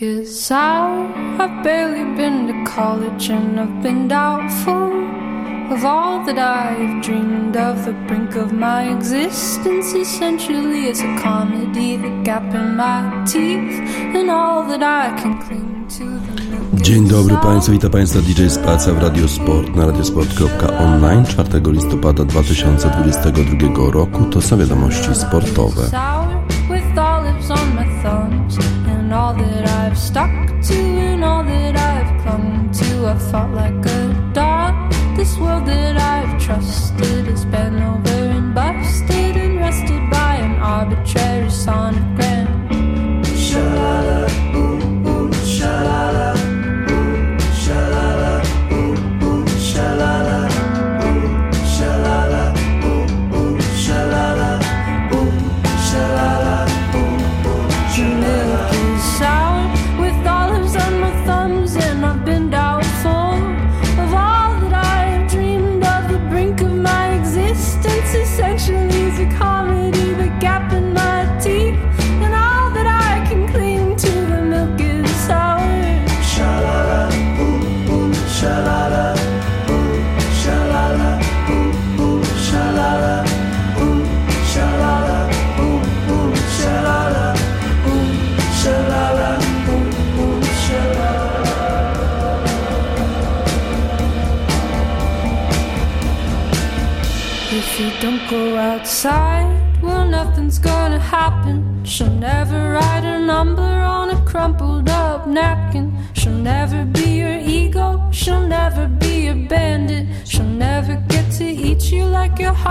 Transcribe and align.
I've 0.00 1.64
barely 1.64 2.04
been 2.16 2.46
to 2.46 2.70
college 2.70 3.30
and 3.30 3.58
I've 3.58 3.82
been 3.82 4.06
doubtful 4.06 4.92
of 5.72 5.84
all 5.84 6.24
that 6.24 6.38
I've 6.38 7.02
dreamed 7.02 7.56
of. 7.56 7.84
The 7.84 7.94
brink 8.06 8.36
of 8.36 8.52
my 8.52 8.94
existence 8.94 9.94
essentially 9.94 10.86
is 10.86 11.00
a 11.00 11.18
comedy. 11.18 11.96
The 11.96 12.22
gap 12.22 12.54
in 12.54 12.76
my 12.76 13.24
teeth 13.26 13.80
and 14.14 14.30
all 14.30 14.62
that 14.68 14.82
I 14.84 15.20
can 15.20 15.42
cling 15.42 15.88
to. 15.98 16.38
Dzień 16.82 17.08
dobry 17.08 17.36
Państwu, 17.36 17.72
witam 17.72 17.90
Państwa 17.90 18.20
DJ 18.20 18.48
Spacja 18.48 18.92
w 18.94 19.02
Radio 19.02 19.28
Sport 19.28 19.76
na 19.76 19.86
radiosport.online 19.86 21.26
4 21.26 21.60
listopada 21.72 22.24
2022 22.24 23.90
roku. 23.92 24.24
To 24.24 24.40
są 24.40 24.58
wiadomości 24.58 25.14
sportowe. 25.14 25.82
thought 33.30 33.52
like 33.52 33.67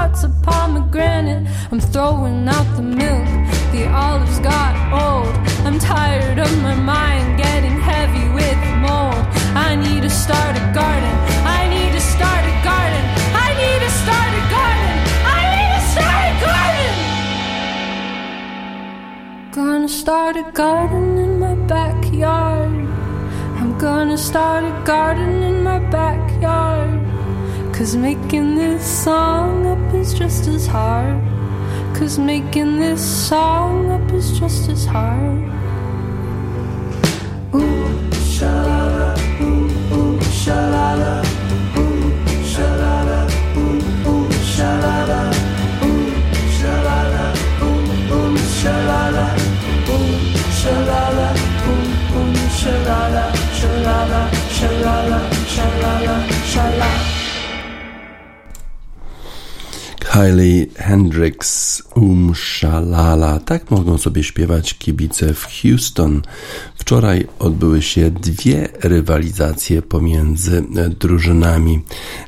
heart's 0.07 0.23
a 0.23 0.29
pomegranate. 0.41 1.45
I'm 1.71 1.79
throwing 1.79 2.47
out 2.47 2.67
the 2.77 2.81
milk, 2.81 3.27
the 3.73 3.87
olives 3.91 4.39
got 4.39 4.73
old. 5.03 5.35
I'm 5.65 5.77
tired 5.79 6.39
of 6.39 6.51
my 6.61 6.75
mind 6.75 7.37
getting 7.37 7.77
heavy 7.79 8.27
with 8.33 8.59
mold. 8.85 9.25
I 9.67 9.75
need 9.75 10.03
to 10.03 10.09
start 10.09 10.55
a 10.55 10.63
garden, 10.73 11.15
I 11.57 11.67
need 11.73 11.91
to 11.91 11.99
start 11.99 12.43
a 12.53 12.55
garden, 12.63 13.03
I 13.45 13.49
need 13.61 13.79
to 13.85 13.91
start 14.01 14.31
a 14.41 14.43
garden. 14.55 14.95
I 15.37 15.41
need 15.55 15.71
to 15.75 15.81
start 15.93 16.25
a 16.31 16.35
garden. 16.47 16.95
Gonna 19.51 19.89
start 19.89 20.37
a 20.37 20.45
garden 20.51 21.17
in 21.17 21.39
my 21.39 21.55
backyard. 21.75 22.87
I'm 23.59 23.77
gonna 23.77 24.17
start 24.17 24.63
a 24.63 24.73
garden 24.85 25.43
in 25.43 25.63
my 25.63 25.79
backyard. 25.79 27.06
Cause 27.77 27.95
making 27.95 28.55
this 28.55 28.83
song 29.03 29.67
up 29.67 29.93
is 29.93 30.11
just 30.11 30.47
as 30.47 30.65
hard. 30.65 31.21
Cause 31.95 32.17
making 32.17 32.79
this 32.79 32.99
song 32.99 33.91
up 33.91 34.11
is 34.13 34.39
just 34.39 34.67
as 34.67 34.83
hard. 34.83 35.43
Ooh, 37.53 37.85
shalala, 38.33 39.15
ooh, 39.41 39.69
ooh, 39.93 40.17
shalala. 40.41 41.21
Ooh, 41.77 42.09
shalala, 42.51 43.19
ooh, 43.57 44.09
ooh, 44.09 44.27
shalala, 44.41 45.21
shalala, 53.69 54.21
shalala, 54.57 55.19
shalala, 55.45 56.15
shalala. 56.51 57.16
Kylie 60.17 60.67
Hendrix, 60.75 61.83
Um 61.95 62.33
Shalala. 62.35 63.39
Tak 63.39 63.71
mogą 63.71 63.97
sobie 63.97 64.23
śpiewać 64.23 64.73
kibice 64.73 65.33
w 65.33 65.47
Houston. 65.61 66.21
Wczoraj 66.87 67.27
odbyły 67.39 67.81
się 67.81 68.11
dwie 68.11 68.69
rywalizacje 68.83 69.81
pomiędzy 69.81 70.63
drużynami 70.99 71.81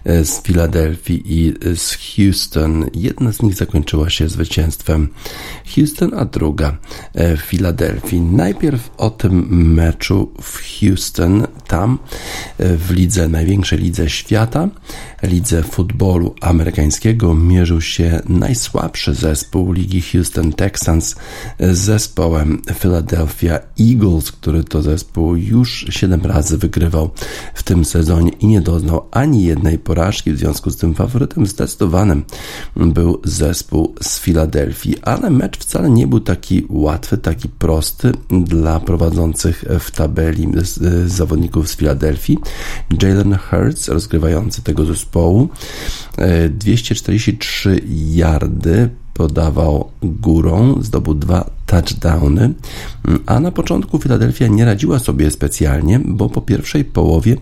z 0.06 0.42
Filadelfii 0.42 1.22
i 1.26 1.54
z 1.76 1.98
Houston. 2.16 2.86
Jedna 2.94 3.32
z 3.34 3.42
nich 3.42 3.56
zakończyła 3.56 4.10
się 4.10 4.30
zwycięstwem 4.30 5.08
Houston, 5.76 6.12
a 6.18 6.26
druga 6.26 6.78
w 7.16 7.42
Filadelfii. 7.42 8.22
Najpierw 8.22 8.90
o 8.98 9.10
tym 9.10 9.48
meczu 9.74 10.32
w 10.42 10.80
Houston, 10.80 11.48
tam 11.68 12.00
w 12.60 12.92
lidze, 12.92 13.28
największej 13.28 13.80
lidze 13.80 14.10
świata, 14.10 14.70
lidze 15.24 15.64
futbolu 15.64 16.36
amerykańskiego, 16.42 17.36
mierzył 17.36 17.82
się 17.82 18.22
najsłabszy 18.30 19.14
zespół 19.14 19.72
ligi 19.72 20.02
Houston 20.02 20.54
Texans 20.54 21.16
z 21.60 21.78
zespołem 21.78 22.62
Philadelphia 22.80 23.60
Eagles, 23.80 24.32
który 24.32 24.49
to 24.70 24.82
zespół 24.82 25.36
już 25.36 25.86
7 25.90 26.22
razy 26.22 26.58
wygrywał 26.58 27.10
w 27.54 27.64
tym 27.64 27.86
sezonie 27.86 28.32
i 28.40 28.48
nie 28.48 28.62
doznał 28.62 29.08
ani 29.12 29.44
jednej 29.44 29.80
porażki. 29.80 30.34
W 30.34 30.38
związku 30.38 30.72
z 30.72 30.78
tym 30.78 30.96
faworytem 30.96 31.46
zdecydowanym 31.46 32.24
był 32.76 33.22
zespół 33.24 33.96
z 34.02 34.20
Filadelfii, 34.20 34.96
ale 35.02 35.30
mecz 35.30 35.58
wcale 35.58 35.90
nie 35.90 36.08
był 36.08 36.20
taki 36.20 36.66
łatwy, 36.70 37.18
taki 37.18 37.50
prosty 37.50 38.12
dla 38.30 38.80
prowadzących 38.80 39.66
w 39.80 39.92
tabeli 39.92 40.48
zawodników 41.06 41.70
z 41.70 41.76
Filadelfii. 41.76 42.38
Jalen 43.02 43.38
Hurts, 43.38 43.88
rozgrywający 43.88 44.62
tego 44.62 44.86
zespołu, 44.86 45.50
243 46.50 47.82
yardy 47.90 48.90
podawał 49.20 49.90
górą, 50.02 50.76
zdobył 50.82 51.14
dwa 51.14 51.50
touchdowny, 51.66 52.54
a 53.26 53.40
na 53.40 53.52
początku 53.52 54.00
Filadelfia 54.00 54.48
nie 54.48 54.66
radziła 54.66 55.00
sobie 55.00 55.32
specjalnie, 55.32 56.00
bo 56.06 56.30
po 56.30 56.42
pierwszej 56.42 56.86
połowie 56.86 57.38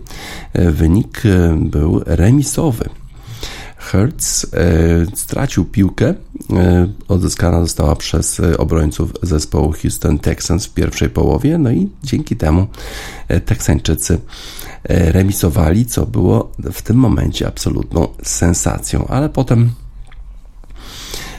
wynik 0.54 1.22
był 1.56 2.02
remisowy. 2.06 2.88
Hertz 3.76 4.46
e, 4.52 5.16
stracił 5.16 5.64
piłkę. 5.64 6.14
E, 6.50 6.88
odzyskana 7.08 7.60
została 7.60 7.96
przez 7.96 8.40
obrońców 8.58 9.12
zespołu 9.22 9.72
Houston 9.82 10.18
Texans 10.18 10.66
w 10.66 10.74
pierwszej 10.74 11.10
połowie, 11.10 11.58
no 11.58 11.70
i 11.70 11.88
dzięki 12.02 12.36
temu 12.36 12.66
Teksańczycy 13.44 14.18
remisowali, 14.88 15.86
co 15.86 16.06
było 16.06 16.52
w 16.72 16.82
tym 16.82 16.96
momencie 16.96 17.46
absolutną 17.46 18.08
sensacją, 18.22 19.06
ale 19.06 19.28
potem 19.28 19.70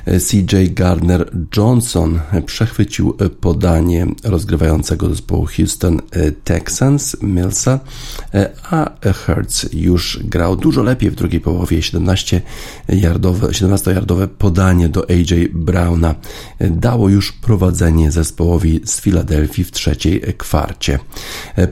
CJ 0.09 0.73
Gardner 0.73 1.31
Johnson 1.57 2.19
przechwycił 2.45 3.17
podanie 3.41 4.07
rozgrywającego 4.23 5.09
zespołu 5.09 5.45
Houston 5.57 6.01
Texans 6.43 7.21
Millsa, 7.21 7.79
a 8.71 8.91
Hertz 9.13 9.73
już 9.73 10.19
grał 10.23 10.55
dużo 10.55 10.83
lepiej 10.83 11.11
w 11.11 11.15
drugiej 11.15 11.41
połowie. 11.41 11.79
17-yardowe 11.79 13.53
17 13.53 14.01
podanie 14.37 14.89
do 14.89 15.09
AJ 15.09 15.49
Browna 15.53 16.15
dało 16.59 17.09
już 17.09 17.31
prowadzenie 17.31 18.11
zespołowi 18.11 18.81
z 18.85 19.01
Filadelfii 19.01 19.63
w 19.63 19.71
trzeciej 19.71 20.21
kwarcie. 20.37 20.99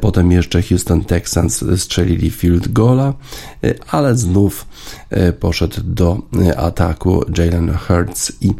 Potem 0.01 0.31
jeszcze 0.31 0.61
Houston 0.61 1.05
Texans 1.05 1.65
strzelili 1.77 2.29
field 2.29 2.67
goala, 2.71 3.13
ale 3.91 4.15
znów 4.15 4.65
poszedł 5.39 5.81
do 5.83 6.17
ataku 6.57 7.23
Jalen 7.37 7.73
Hurts 7.73 8.31
i 8.41 8.53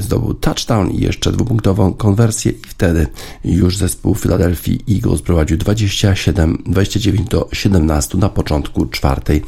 zdobył 0.00 0.34
touchdown 0.34 0.90
i 0.90 1.00
jeszcze 1.00 1.32
dwupunktową 1.32 1.94
konwersję 1.94 2.52
i 2.52 2.62
wtedy 2.68 3.06
już 3.44 3.76
zespół 3.76 4.14
Philadelphia 4.14 4.74
Eagles 4.90 5.22
prowadził 5.22 5.56
27, 5.56 6.62
29 6.66 7.28
do 7.28 7.48
17 7.52 8.18
na 8.18 8.28
początku 8.28 8.86
czwartej 8.86 9.42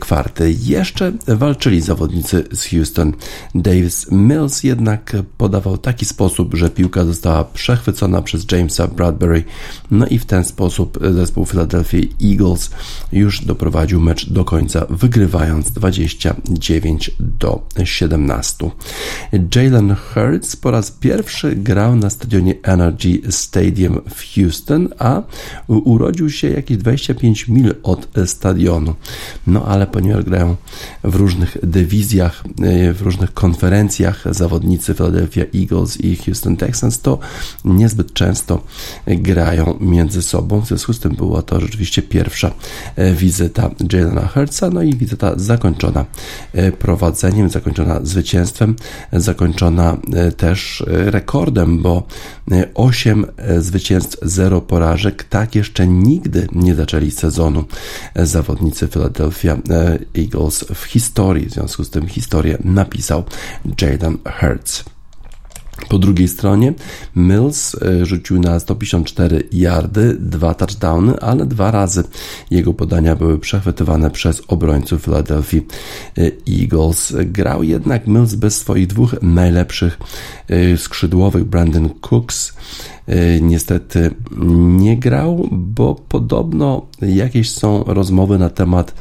kwarty. 0.00 0.54
Jeszcze 0.62 1.12
walczyli 1.26 1.80
zawodnicy 1.80 2.44
z 2.52 2.64
Houston. 2.64 3.12
Davis 3.54 4.06
Mills 4.10 4.62
jednak 4.62 5.16
podawał 5.38 5.78
taki 5.78 6.04
sposób, 6.04 6.54
że 6.54 6.70
piłka 6.70 7.04
została 7.04 7.44
przechwycona 7.44 8.22
przez 8.22 8.46
Jamesa 8.52 8.86
Bradbury, 8.86 9.44
no 9.90 10.06
i 10.06 10.18
w 10.18 10.26
ten 10.26 10.44
sposób 10.44 10.98
zespół 11.14 11.46
Philadelphia 11.46 11.98
Eagles 12.24 12.70
już 13.12 13.44
doprowadził 13.44 14.00
mecz 14.00 14.17
do 14.26 14.44
końca, 14.44 14.86
wygrywając 14.90 15.70
29 15.70 17.10
do 17.20 17.62
17. 17.84 18.70
Jalen 19.56 19.94
Hurts 19.94 20.56
po 20.56 20.70
raz 20.70 20.90
pierwszy 20.90 21.56
grał 21.56 21.96
na 21.96 22.10
stadionie 22.10 22.54
Energy 22.62 23.20
Stadium 23.30 24.00
w 24.10 24.34
Houston, 24.34 24.88
a 24.98 25.22
urodził 25.68 26.30
się 26.30 26.48
jakieś 26.50 26.76
25 26.76 27.48
mil 27.48 27.74
od 27.82 28.08
stadionu. 28.26 28.94
No 29.46 29.64
ale 29.64 29.86
ponieważ 29.86 30.24
grają 30.24 30.56
w 31.04 31.14
różnych 31.14 31.56
dywizjach, 31.62 32.44
e, 32.62 32.92
w 32.92 33.02
różnych 33.02 33.34
konferencjach 33.34 34.24
zawodnicy 34.30 34.94
Philadelphia 34.94 35.44
Eagles 35.54 36.00
i 36.00 36.16
Houston 36.16 36.56
Texans, 36.56 37.00
to 37.00 37.18
niezbyt 37.64 38.12
często 38.12 38.62
grają 39.06 39.78
między 39.80 40.22
sobą. 40.22 40.60
W 40.60 40.66
związku 40.66 40.92
z 40.92 41.00
tym 41.00 41.12
była 41.12 41.42
to 41.42 41.60
rzeczywiście 41.60 42.02
pierwsza 42.02 42.50
e, 42.96 43.14
wizyta 43.14 43.70
Jalena 43.98 44.26
Hurtsa, 44.26 44.70
no 44.70 44.82
i 44.82 44.94
wizyta 44.94 45.32
zakończona 45.36 46.04
e, 46.52 46.72
prowadzeniem, 46.72 47.48
zakończona 47.48 48.00
zwycięstwem, 48.02 48.76
zakończona 49.12 49.96
też 50.36 50.84
rekordem, 50.88 51.82
bo 51.82 52.06
8 52.74 53.26
zwycięstw, 53.58 54.18
0 54.22 54.60
porażek. 54.60 55.24
Tak 55.24 55.54
jeszcze 55.54 55.86
nigdy 55.86 56.48
nie 56.52 56.74
zaczęli 56.74 57.10
sezonu 57.10 57.64
zawodnicy 58.16 58.88
Philadelphia 58.88 59.56
Eagles 60.18 60.64
w 60.74 60.84
historii. 60.84 61.46
W 61.46 61.52
związku 61.52 61.84
z 61.84 61.90
tym 61.90 62.08
historię 62.08 62.58
napisał 62.64 63.24
Jaden 63.80 64.18
Hurts. 64.40 64.97
Po 65.88 65.98
drugiej 65.98 66.28
stronie 66.28 66.74
Mills 67.16 67.74
e, 67.82 68.06
rzucił 68.06 68.40
na 68.40 68.60
154 68.60 69.48
yardy, 69.52 70.16
dwa 70.20 70.54
touchdowny, 70.54 71.20
ale 71.20 71.46
dwa 71.46 71.70
razy 71.70 72.04
jego 72.50 72.74
podania 72.74 73.16
były 73.16 73.38
przechwytywane 73.38 74.10
przez 74.10 74.42
obrońców 74.48 75.02
Philadelphia 75.02 75.60
e, 76.18 76.30
Eagles. 76.60 77.12
Grał 77.24 77.62
jednak 77.62 78.06
Mills 78.06 78.34
bez 78.34 78.58
swoich 78.58 78.86
dwóch 78.86 79.22
najlepszych 79.22 79.98
e, 80.48 80.76
skrzydłowych, 80.76 81.44
Brandon 81.44 81.90
Cooks 82.10 82.52
niestety 83.40 84.10
nie 84.78 84.96
grał, 84.96 85.48
bo 85.52 85.94
podobno 86.08 86.86
jakieś 87.02 87.50
są 87.50 87.84
rozmowy 87.84 88.38
na 88.38 88.50
temat, 88.50 88.94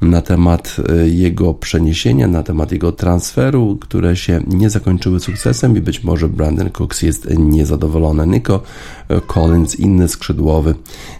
na 0.00 0.22
temat 0.22 0.76
y, 1.04 1.10
jego 1.10 1.54
przeniesienia, 1.54 2.28
na 2.28 2.42
temat 2.42 2.72
jego 2.72 2.92
transferu, 2.92 3.78
które 3.80 4.16
się 4.16 4.40
nie 4.46 4.70
zakończyły 4.70 5.20
sukcesem 5.20 5.76
i 5.76 5.80
być 5.80 6.04
może 6.04 6.28
Brandon 6.28 6.70
Cooks 6.70 7.02
jest 7.02 7.38
niezadowolony. 7.38 8.26
Nico 8.26 8.62
Collins, 9.26 9.74
inny 9.74 10.08
skrzydłowy, 10.08 10.74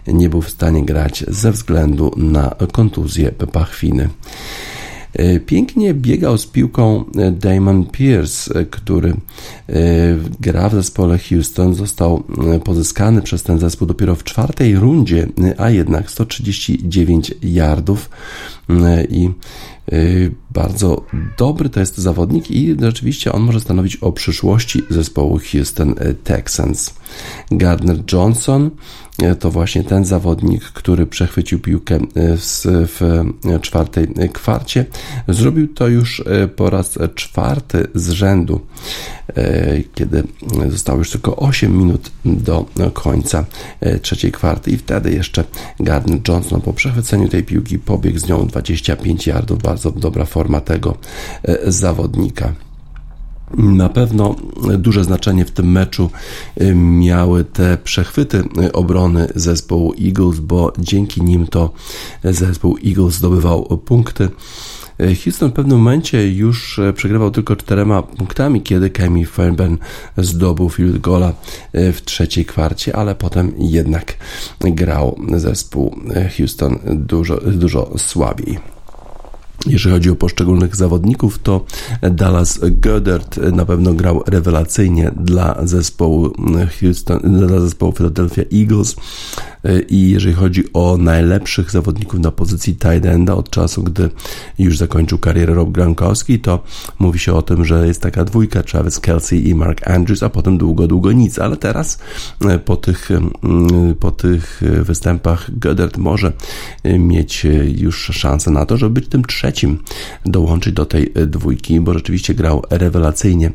nie 0.07 0.29
był 0.29 0.41
w 0.41 0.49
stanie 0.49 0.85
grać 0.85 1.25
ze 1.27 1.51
względu 1.51 2.11
na 2.17 2.55
kontuzję 2.71 3.31
pachwiny. 3.31 4.09
E, 5.13 5.39
pięknie 5.39 5.93
biegał 5.93 6.37
z 6.37 6.45
piłką 6.45 7.05
e, 7.17 7.31
Damon 7.31 7.85
Pierce, 7.85 8.55
e, 8.55 8.65
który 8.65 9.13
gra 10.39 10.69
w 10.69 10.73
zespole 10.73 11.19
Houston. 11.19 11.75
Został 11.75 12.23
pozyskany 12.63 13.21
przez 13.21 13.43
ten 13.43 13.59
zespół 13.59 13.87
dopiero 13.87 14.15
w 14.15 14.23
czwartej 14.23 14.75
rundzie, 14.75 15.27
a 15.57 15.69
jednak 15.69 16.11
139 16.11 17.33
yardów 17.41 18.09
i 19.09 19.29
bardzo 20.51 21.05
dobry 21.37 21.69
to 21.69 21.79
jest 21.79 21.97
zawodnik 21.97 22.51
i 22.51 22.75
rzeczywiście 22.81 23.31
on 23.31 23.41
może 23.41 23.59
stanowić 23.59 23.95
o 23.95 24.11
przyszłości 24.11 24.81
zespołu 24.89 25.39
Houston 25.51 25.95
Texans. 26.23 26.93
Gardner 27.51 27.97
Johnson 28.11 28.71
E, 29.21 29.35
to 29.35 29.51
właśnie 29.51 29.83
ten 29.83 30.05
zawodnik, 30.05 30.63
który 30.63 31.05
przechwycił 31.05 31.59
piłkę 31.59 31.95
e, 31.95 32.01
w, 32.37 32.61
w 32.65 33.59
czwartej 33.61 34.07
kwarcie. 34.33 34.85
Zrobił 35.27 35.67
to 35.67 35.87
już 35.87 36.23
e, 36.25 36.47
po 36.47 36.69
raz 36.69 36.97
czwarty 37.15 37.87
z 37.95 38.09
rzędu, 38.09 38.61
kiedy 39.95 40.23
zostało 40.69 40.99
już 40.99 41.11
tylko 41.11 41.35
8 41.35 41.77
minut 41.77 42.11
do 42.25 42.65
końca 42.93 43.45
trzeciej 44.01 44.31
kwarty 44.31 44.71
i 44.71 44.77
wtedy 44.77 45.11
jeszcze 45.11 45.43
Gardner 45.79 46.19
Johnson 46.27 46.61
po 46.61 46.73
przechwyceniu 46.73 47.27
tej 47.27 47.43
piłki 47.43 47.79
pobiegł 47.79 48.19
z 48.19 48.27
nią 48.27 48.47
25 48.47 49.27
yardów. 49.27 49.61
Bardzo 49.61 49.91
dobra 49.91 50.25
forma 50.25 50.61
tego 50.61 50.97
zawodnika. 51.67 52.53
Na 53.57 53.89
pewno 53.89 54.35
duże 54.77 55.03
znaczenie 55.03 55.45
w 55.45 55.51
tym 55.51 55.71
meczu 55.71 56.09
y, 56.61 56.75
miały 56.75 57.43
te 57.43 57.77
przechwyty 57.77 58.43
y, 58.63 58.71
obrony 58.71 59.27
zespołu 59.35 59.93
Eagles, 60.05 60.39
bo 60.39 60.73
dzięki 60.77 61.21
nim 61.21 61.47
to 61.47 61.73
zespół 62.23 62.77
Eagles 62.85 63.13
zdobywał 63.13 63.77
punkty. 63.77 64.29
Y, 65.01 65.15
Houston 65.15 65.49
w 65.49 65.53
pewnym 65.53 65.77
momencie 65.77 66.33
już 66.33 66.79
przegrywał 66.95 67.31
tylko 67.31 67.55
czterema 67.55 68.01
punktami, 68.01 68.61
kiedy 68.61 68.89
Kemi 68.89 69.25
Fairbairn 69.25 69.77
zdobył 70.17 70.69
field 70.69 70.97
gola 70.97 71.33
w 71.73 71.99
trzeciej 72.05 72.45
kwarcie, 72.45 72.95
ale 72.95 73.15
potem 73.15 73.53
jednak 73.57 74.17
grał 74.61 75.19
zespół 75.35 75.95
Houston 76.37 76.79
dużo, 76.85 77.37
dużo 77.37 77.91
słabiej. 77.97 78.72
Jeżeli 79.67 79.95
chodzi 79.95 80.09
o 80.09 80.15
poszczególnych 80.15 80.75
zawodników, 80.75 81.39
to 81.39 81.65
Dallas 82.01 82.59
Goddard 82.63 83.37
na 83.37 83.65
pewno 83.65 83.93
grał 83.93 84.23
rewelacyjnie 84.27 85.11
dla 85.17 85.67
zespołu 85.67 86.33
Houston, 86.79 87.19
dla 87.47 87.59
zespołu 87.59 87.91
Philadelphia 87.91 88.43
Eagles. 88.53 88.95
I 89.89 90.09
jeżeli 90.09 90.35
chodzi 90.35 90.63
o 90.73 90.97
najlepszych 90.97 91.71
zawodników 91.71 92.19
na 92.19 92.31
pozycji 92.31 92.75
tight 92.75 93.05
enda 93.05 93.35
od 93.35 93.49
czasu, 93.49 93.83
gdy 93.83 94.09
już 94.59 94.77
zakończył 94.77 95.17
karierę 95.17 95.53
Rob 95.53 95.69
Gronkowski, 95.69 96.39
to 96.39 96.63
mówi 96.99 97.19
się 97.19 97.33
o 97.33 97.41
tym, 97.41 97.65
że 97.65 97.87
jest 97.87 98.01
taka 98.01 98.25
dwójka 98.25 98.63
Travis 98.63 98.99
Kelsey 98.99 99.49
i 99.49 99.55
Mark 99.55 99.87
Andrews, 99.87 100.23
a 100.23 100.29
potem 100.29 100.57
długo, 100.57 100.87
długo 100.87 101.11
nic. 101.11 101.39
Ale 101.39 101.57
teraz 101.57 101.99
e, 102.41 102.59
po 102.59 102.75
tych, 102.75 103.11
mm, 103.11 103.95
po 103.99 104.11
tych 104.11 104.61
występach 104.81 105.59
Goddard 105.59 105.97
może 105.97 106.33
e, 106.83 106.99
mieć 106.99 107.45
e, 107.45 107.49
już 107.69 108.11
szansę 108.13 108.51
na 108.51 108.65
to, 108.65 108.77
żeby 108.77 108.93
być 108.93 109.07
tym 109.09 109.25
trzecim, 109.25 109.79
dołączyć 110.25 110.73
do 110.73 110.85
tej 110.85 111.13
dwójki, 111.27 111.79
bo 111.79 111.93
rzeczywiście 111.93 112.33
grał 112.33 112.63
rewelacyjnie. 112.69 113.51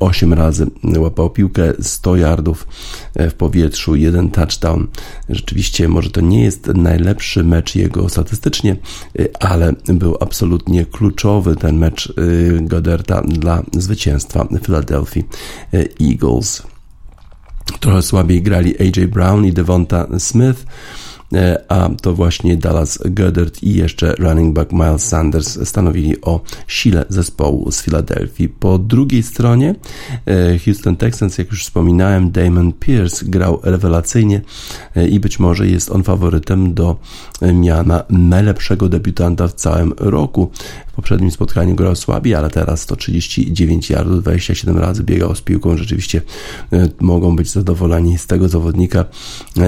Osiem 0.00 0.32
razy 0.32 0.66
łapał 0.96 1.30
piłkę, 1.30 1.72
100 1.80 2.16
yardów 2.16 2.66
w 3.16 3.32
powietrzu, 3.34 3.96
jeden 3.96 4.30
touchdown 4.30 4.86
Rzeczywiście 5.42 5.88
może 5.88 6.10
to 6.10 6.20
nie 6.20 6.42
jest 6.42 6.66
najlepszy 6.66 7.44
mecz 7.44 7.74
jego 7.74 8.08
statystycznie, 8.08 8.76
y, 9.20 9.30
ale 9.40 9.72
był 9.86 10.16
absolutnie 10.20 10.86
kluczowy 10.86 11.56
ten 11.56 11.78
mecz 11.78 12.06
y, 12.18 12.58
Goderta 12.60 13.22
dla 13.22 13.62
zwycięstwa 13.72 14.48
Philadelphia 14.64 15.22
y, 15.74 15.88
Eagles. 16.00 16.62
Trochę 17.80 18.02
słabiej 18.02 18.42
grali 18.42 18.74
AJ 18.80 19.06
Brown 19.06 19.44
i 19.44 19.52
Devonta 19.52 20.06
Smith. 20.18 20.66
E, 21.34 21.64
a 21.68 21.90
to 22.02 22.14
właśnie 22.14 22.56
Dallas 22.56 22.98
Goddard 23.04 23.62
i 23.62 23.74
jeszcze 23.74 24.14
running 24.18 24.54
back 24.54 24.72
Miles 24.72 25.08
Sanders 25.08 25.68
stanowili 25.68 26.20
o 26.20 26.40
sile 26.66 27.04
zespołu 27.08 27.70
z 27.70 27.82
Filadelfii. 27.82 28.48
Po 28.48 28.78
drugiej 28.78 29.22
stronie 29.22 29.74
e, 30.26 30.58
Houston 30.58 30.96
Texans, 30.96 31.38
jak 31.38 31.50
już 31.50 31.64
wspominałem, 31.64 32.30
Damon 32.30 32.72
Pierce 32.72 33.24
grał 33.26 33.60
rewelacyjnie 33.62 34.40
e, 34.96 35.08
i 35.08 35.20
być 35.20 35.38
może 35.38 35.66
jest 35.66 35.90
on 35.90 36.02
faworytem 36.02 36.74
do 36.74 36.96
miana 37.52 38.04
najlepszego 38.10 38.88
debiutanta 38.88 39.48
w 39.48 39.52
całym 39.52 39.92
roku. 39.98 40.50
W 40.92 40.94
poprzednim 40.94 41.30
spotkaniu 41.30 41.74
grał 41.74 41.96
słabiej, 41.96 42.34
ale 42.34 42.50
teraz 42.50 42.80
139 42.80 43.90
yardów, 43.90 44.22
27 44.22 44.78
razy 44.78 45.04
biegał 45.04 45.34
z 45.34 45.40
piłką. 45.40 45.76
Rzeczywiście 45.76 46.22
mogą 47.00 47.36
być 47.36 47.50
zadowoleni 47.50 48.18
z 48.18 48.26
tego 48.26 48.48
zawodnika 48.48 49.04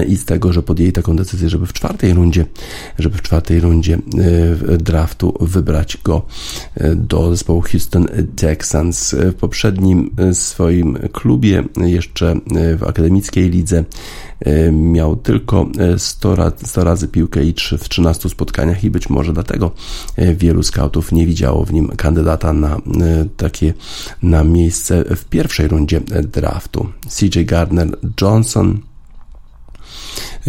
i 0.07 0.17
z 0.17 0.25
tego, 0.25 0.53
że 0.53 0.63
podjęli 0.63 0.91
taką 0.91 1.15
decyzję, 1.15 1.49
żeby 1.49 1.65
w 1.65 1.73
czwartej 1.73 2.13
rundzie, 2.13 2.45
żeby 2.99 3.17
w 3.17 3.21
czwartej 3.21 3.59
rundzie 3.59 3.97
draftu 4.77 5.37
wybrać 5.41 5.97
go 6.03 6.25
do 6.95 7.29
zespołu 7.29 7.61
Houston 7.61 8.07
Texans. 8.35 9.15
W 9.31 9.33
poprzednim 9.33 10.15
swoim 10.33 10.97
klubie, 11.11 11.63
jeszcze 11.85 12.35
w 12.77 12.83
akademickiej 12.83 13.49
lidze, 13.49 13.83
miał 14.71 15.15
tylko 15.15 15.69
100 15.97 16.35
razy, 16.35 16.55
100 16.63 16.83
razy 16.83 17.07
piłkę 17.07 17.43
i 17.43 17.53
3 17.53 17.77
w 17.77 17.89
13 17.89 18.29
spotkaniach 18.29 18.83
i 18.83 18.89
być 18.89 19.09
może 19.09 19.33
dlatego 19.33 19.71
wielu 20.35 20.63
scoutów 20.63 21.11
nie 21.15 21.25
widziało 21.25 21.65
w 21.65 21.73
nim 21.73 21.87
kandydata 21.87 22.53
na 22.53 22.77
takie 23.37 23.73
na 24.23 24.43
miejsce 24.43 25.03
w 25.15 25.25
pierwszej 25.25 25.67
rundzie 25.67 26.01
draftu. 26.23 26.89
CJ 27.09 27.45
Gardner 27.45 27.97
Johnson 28.21 28.79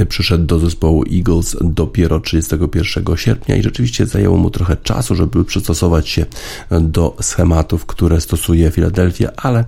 przyszedł 0.09 0.45
do 0.45 0.59
zespołu 0.59 1.05
Eagles 1.13 1.57
dopiero 1.61 2.21
31 2.21 3.17
sierpnia 3.17 3.57
i 3.57 3.63
rzeczywiście 3.63 4.07
zajęło 4.07 4.37
mu 4.37 4.51
trochę 4.51 4.77
czasu, 4.77 5.15
żeby 5.15 5.45
przystosować 5.45 6.09
się 6.09 6.27
do 6.81 7.17
schematów, 7.21 7.87
które 7.87 8.21
stosuje 8.21 8.71
Philadelphia, 8.71 9.31
ale 9.37 9.65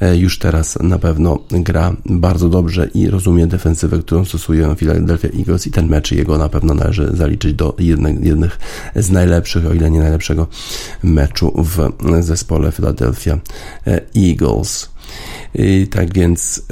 e, 0.00 0.16
już 0.16 0.38
teraz 0.38 0.78
na 0.82 0.98
pewno 0.98 1.38
gra 1.50 1.96
bardzo 2.06 2.48
dobrze 2.48 2.88
i 2.94 3.10
rozumie 3.10 3.46
defensywę, 3.46 3.98
którą 3.98 4.24
stosuje 4.24 4.74
Philadelphia 4.76 5.28
Eagles 5.38 5.66
i 5.66 5.70
ten 5.70 5.88
mecz 5.88 6.12
jego 6.12 6.38
na 6.38 6.48
pewno 6.48 6.74
należy 6.74 7.10
zaliczyć 7.14 7.54
do 7.54 7.76
jednych, 7.78 8.24
jednych 8.24 8.58
z 8.96 9.10
najlepszych, 9.10 9.66
o 9.66 9.74
ile 9.74 9.90
nie 9.90 10.00
najlepszego 10.00 10.46
meczu 11.02 11.52
w 11.56 11.92
zespole 12.22 12.72
Philadelphia 12.72 13.38
e, 13.86 14.00
Tak 15.90 16.14
więc 16.14 16.62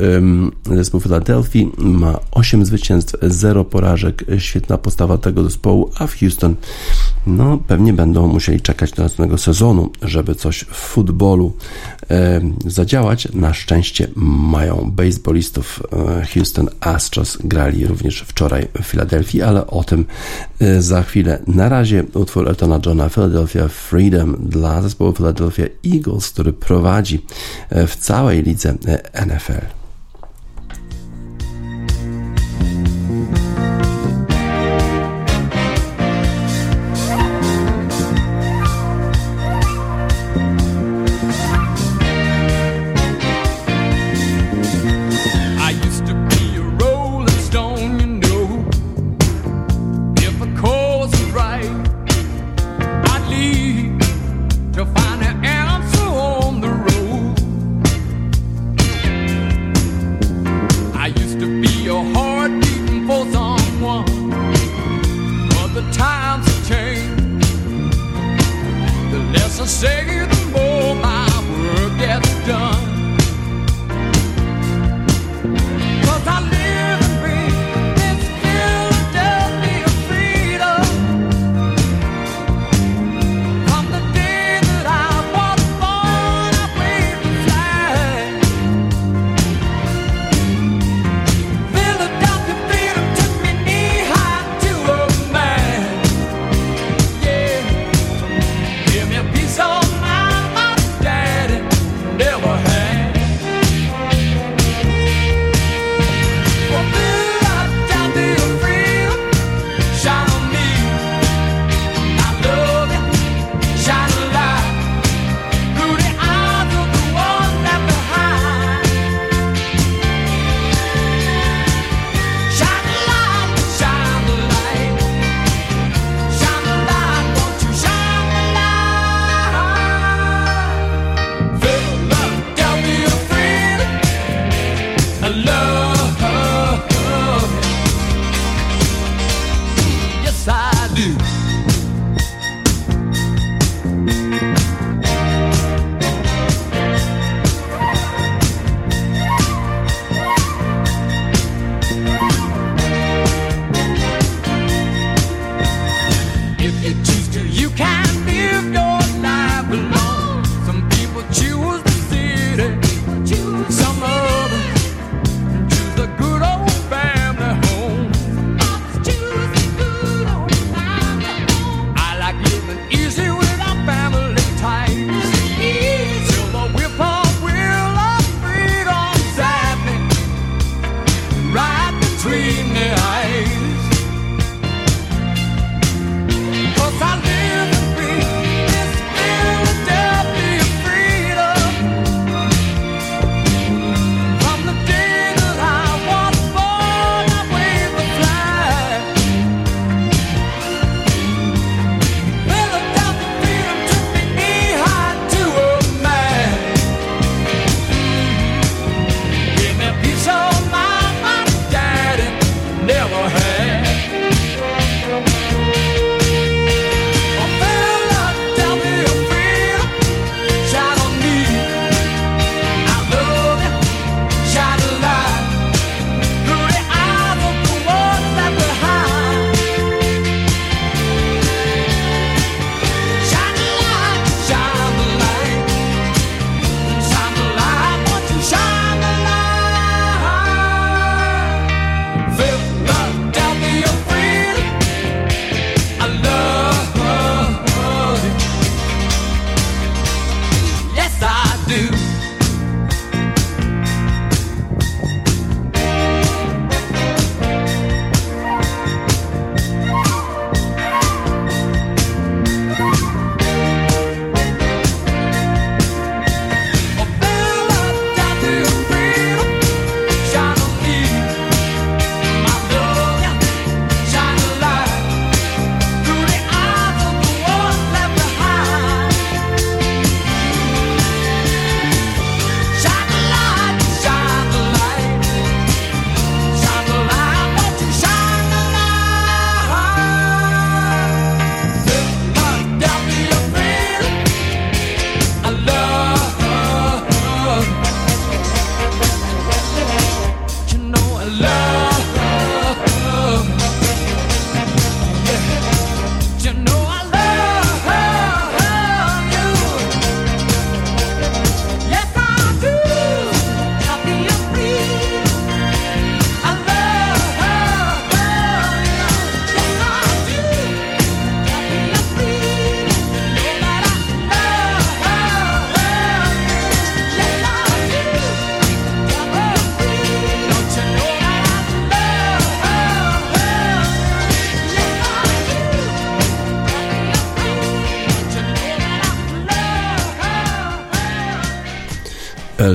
zespół 0.64 1.00
Philadelphia 1.00 1.66
ma 1.78 2.20
8 2.30 2.64
zwycięstw, 2.66 3.14
0 3.22 3.64
porażek. 3.64 4.24
Świetna 4.38 4.78
postawa 4.78 5.18
tego 5.18 5.44
zespołu, 5.44 5.90
a 5.98 6.06
w 6.06 6.18
Houston 6.18 6.54
no, 7.26 7.58
pewnie 7.66 7.92
będą 7.92 8.26
musieli 8.26 8.60
czekać 8.60 8.90
do 8.90 9.02
następnego 9.02 9.38
sezonu, 9.38 9.90
żeby 10.02 10.34
coś 10.34 10.58
w 10.58 10.74
futbolu 10.74 11.52
e, 12.10 12.40
zadziałać. 12.66 13.28
Na 13.34 13.54
szczęście 13.54 14.08
mają 14.16 14.90
baseballistów. 14.90 15.82
E, 15.92 16.26
Houston 16.34 16.68
Astros 16.80 17.38
grali 17.44 17.86
również 17.86 18.20
wczoraj 18.20 18.68
w 18.82 18.84
Filadelfii, 18.84 19.42
ale 19.42 19.66
o 19.66 19.84
tym 19.84 20.04
e, 20.60 20.82
za 20.82 21.02
chwilę. 21.02 21.38
Na 21.46 21.68
razie 21.68 22.04
utwór 22.14 22.48
Eltona 22.48 22.80
Johna 22.86 23.08
Philadelphia 23.08 23.68
Freedom 23.68 24.36
dla 24.40 24.82
zespołu 24.82 25.12
Philadelphia 25.12 25.64
Eagles, 25.94 26.30
który 26.30 26.52
prowadzi 26.52 27.24
e, 27.70 27.86
w 27.86 27.96
całej 27.96 28.42
lidze 28.42 28.74
NFL. 29.26 29.82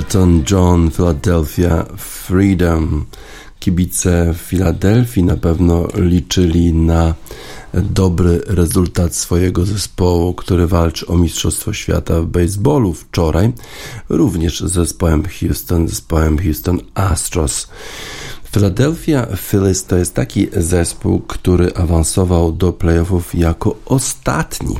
Elton 0.08 0.44
John, 0.52 0.92
Philadelphia 0.92 1.86
Freedom. 1.98 3.06
Kibice 3.60 4.34
Filadelfii 4.38 5.24
na 5.24 5.38
pewno 5.38 5.88
liczyli 5.96 6.74
na 6.74 7.14
dobry 7.74 8.42
rezultat 8.48 9.16
swojego 9.16 9.66
zespołu, 9.66 10.34
który 10.34 10.68
walczy 10.68 11.08
o 11.08 11.18
Mistrzostwo 11.18 11.74
Świata 11.74 12.22
w 12.22 12.26
baseballu 12.26 12.94
wczoraj, 12.94 13.54
również 14.10 14.60
z 14.60 14.72
zespołem 14.72 15.24
Houston, 15.40 15.88
zespołem 15.88 16.38
Houston 16.38 16.80
Astros. 16.94 17.68
Philadelphia 18.58 19.28
Phillies 19.36 19.86
to 19.86 19.98
jest 19.98 20.14
taki 20.14 20.48
zespół, 20.58 21.20
który 21.20 21.74
awansował 21.74 22.52
do 22.52 22.74
playoffów 22.74 23.36
jako 23.36 23.76
ostatni, 23.86 24.76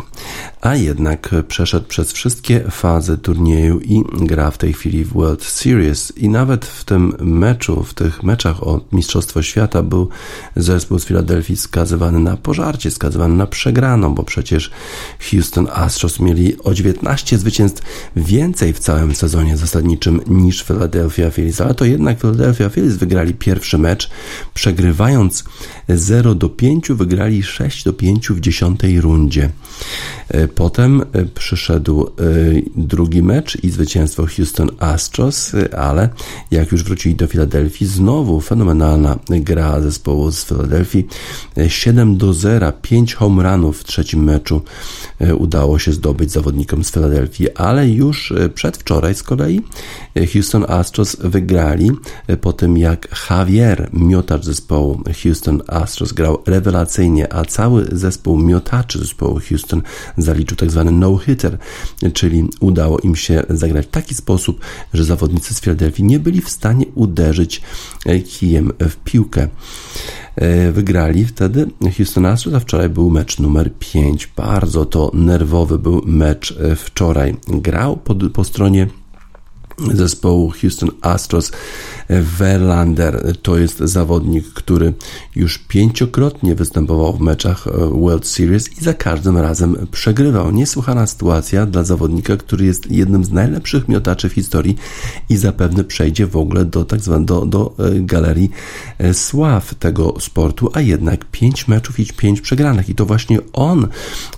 a 0.62 0.76
jednak 0.76 1.30
przeszedł 1.48 1.86
przez 1.88 2.12
wszystkie 2.12 2.60
fazy 2.60 3.18
turnieju 3.18 3.80
i 3.80 4.04
gra 4.14 4.52
w 4.52 4.58
tej 4.58 4.74
chwili 4.74 5.06
w 5.06 5.14
World 5.14 5.44
Series. 5.44 6.14
I 6.18 6.30
nawet 6.30 6.66
w 6.66 6.84
tym 6.84 7.14
meczu, 7.20 7.84
w 7.84 7.94
tych 7.94 8.24
meczach 8.24 8.68
o 8.68 8.82
Mistrzostwo 8.92 9.42
Świata 9.42 9.84
był 9.84 10.10
zespół 10.56 11.00
z 11.00 11.06
Filadelfii 11.06 11.58
skazywany 11.58 12.20
na 12.20 12.38
pożarcie, 12.38 12.92
skazywany 12.92 13.36
na 13.36 13.48
przegraną, 13.48 14.16
bo 14.16 14.24
przecież 14.24 14.72
Houston 15.32 15.68
Astros 15.74 16.20
mieli 16.20 16.58
o 16.64 16.74
19 16.74 17.38
zwycięstw 17.38 17.82
więcej 18.16 18.74
w 18.74 18.80
całym 18.80 19.16
sezonie 19.16 19.58
zasadniczym 19.58 20.22
niż 20.28 20.64
Philadelphia 20.64 21.32
Phillies, 21.32 21.62
ale 21.62 21.74
to 21.74 21.86
jednak 21.86 22.20
Philadelphia 22.20 22.70
Phillies 22.70 22.96
wygrali 22.96 23.34
pierwszy 23.34 23.67
mecz, 23.74 24.10
przegrywając 24.54 25.44
0 25.90 26.36
do 26.36 26.50
5, 26.50 26.88
wygrali 26.90 27.44
6 27.44 27.84
do 27.84 27.94
5 27.94 28.30
w 28.30 28.40
dziesiątej 28.40 29.02
rundzie. 29.02 29.50
E, 30.30 30.48
potem 30.48 31.02
e, 31.02 31.26
przyszedł 31.26 32.08
e, 32.08 32.12
drugi 32.76 33.24
mecz 33.24 33.64
i 33.64 33.70
zwycięstwo 33.70 34.26
Houston 34.36 34.70
Astros, 34.80 35.52
ale 35.78 36.10
jak 36.52 36.72
już 36.72 36.84
wrócili 36.84 37.16
do 37.16 37.28
Filadelfii, 37.28 37.88
znowu 37.88 38.42
fenomenalna 38.42 39.20
gra 39.30 39.82
zespołu 39.82 40.32
z 40.32 40.46
Filadelfii. 40.46 41.08
7 41.68 42.18
do 42.18 42.34
0, 42.34 42.74
5 42.82 43.14
home 43.14 43.44
runów 43.44 43.80
w 43.80 43.84
trzecim 43.84 44.24
meczu 44.24 44.62
udało 45.38 45.80
się 45.80 45.94
zdobyć 45.94 46.32
zawodnikom 46.32 46.84
z 46.84 46.92
Filadelfii, 46.92 47.52
ale 47.56 47.90
już 47.90 48.34
przedwczoraj 48.54 49.16
z 49.16 49.24
kolei 49.24 49.62
Houston 50.34 50.66
Astros 50.68 51.18
wygrali 51.20 51.92
po 52.42 52.54
tym 52.54 52.78
jak 52.78 53.08
Javier, 53.30 53.57
miotacz 53.94 54.46
zespołu 54.46 55.02
Houston 55.24 55.62
Astros 55.68 56.14
grał 56.14 56.44
rewelacyjnie, 56.46 57.34
a 57.34 57.46
cały 57.46 57.88
zespół 57.92 58.38
miotaczy 58.38 59.00
zespołu 59.00 59.40
Houston 59.50 59.82
zaliczył 60.18 60.58
tak 60.58 60.72
zwany 60.72 60.92
no-hitter, 60.92 61.58
czyli 62.14 62.50
udało 62.60 63.00
im 63.00 63.16
się 63.16 63.44
zagrać 63.50 63.86
w 63.86 63.90
taki 63.90 64.16
sposób, 64.16 64.60
że 64.94 65.04
zawodnicy 65.04 65.54
z 65.54 65.62
Philadelphia 65.62 66.04
nie 66.06 66.20
byli 66.20 66.42
w 66.42 66.50
stanie 66.50 66.86
uderzyć 66.96 67.62
kijem 68.28 68.72
w 68.80 68.96
piłkę 68.96 69.48
e, 70.36 70.72
wygrali 70.72 71.26
wtedy 71.26 71.68
Houston 71.98 72.26
Astros, 72.26 72.56
a 72.56 72.60
wczoraj 72.60 72.90
był 72.90 73.10
mecz 73.10 73.40
numer 73.40 73.72
5. 73.80 74.28
Bardzo 74.36 74.86
to 74.86 75.12
nerwowy 75.14 75.80
był 75.80 76.02
mecz 76.06 76.52
e, 76.52 76.76
wczoraj. 76.76 77.36
Grał 77.48 77.98
po, 77.98 78.16
po 78.16 78.44
stronie 78.44 78.88
zespołu 79.94 80.54
Houston 80.62 80.90
Astros 81.02 81.52
Verlander 82.10 83.38
to 83.42 83.58
jest 83.58 83.80
zawodnik, 83.80 84.54
który 84.54 84.94
już 85.36 85.58
pięciokrotnie 85.58 86.56
występował 86.56 87.14
w 87.14 87.20
meczach 87.20 87.68
e, 87.68 87.72
World 87.72 88.28
Series 88.28 88.78
i 88.78 88.84
za 88.84 88.94
każdym 88.94 89.38
razem 89.38 89.88
przegrywał. 89.92 90.52
Niesłychana 90.52 91.08
sytuacja 91.08 91.66
dla 91.66 91.84
zawodnika, 91.84 92.38
który 92.38 92.66
jest 92.66 92.92
jednym 92.92 93.24
z 93.24 93.32
najlepszych 93.32 93.88
miotaczy 93.88 94.30
w 94.30 94.34
historii 94.34 94.78
i 95.30 95.38
zapewne 95.38 95.84
przejdzie 95.84 96.28
w 96.28 96.38
ogóle 96.38 96.66
do 96.66 96.86
tak 96.86 97.02
zwanej 97.02 97.26
do, 97.26 97.46
do 97.46 97.76
e, 97.80 98.00
galerii 98.00 98.50
e, 98.98 99.14
sław 99.14 99.76
tego 99.76 100.14
sportu, 100.20 100.70
a 100.74 100.82
jednak 100.82 101.26
pięć 101.26 101.68
meczów 101.68 102.00
i 102.00 102.06
pięć 102.06 102.42
przegranych 102.42 102.90
i 102.90 102.96
to 102.96 103.06
właśnie 103.06 103.40
on 103.54 103.88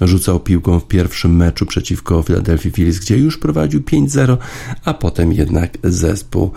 rzucał 0.02 0.40
piłką 0.40 0.80
w 0.80 0.88
pierwszym 0.88 1.36
meczu 1.36 1.66
przeciwko 1.66 2.24
Philadelphia 2.24 2.72
Phillies, 2.72 3.00
gdzie 3.00 3.18
już 3.18 3.38
prowadził 3.38 3.82
5-0, 3.82 4.38
a 4.86 4.94
potem 4.94 5.29
jednak 5.32 5.78
zespół 5.84 6.52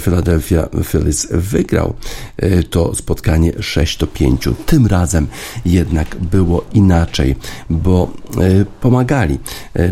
Philadelphia 0.00 0.68
Phillies 0.84 1.28
wygrał 1.30 1.94
e, 2.36 2.62
to 2.62 2.94
spotkanie 2.94 3.52
6 3.60 3.98
do 3.98 4.06
5. 4.06 4.48
Tym 4.66 4.86
razem 4.86 5.26
jednak 5.64 6.16
było 6.16 6.64
inaczej, 6.74 7.36
bo 7.70 8.10
e, 8.40 8.64
pomagali 8.80 9.38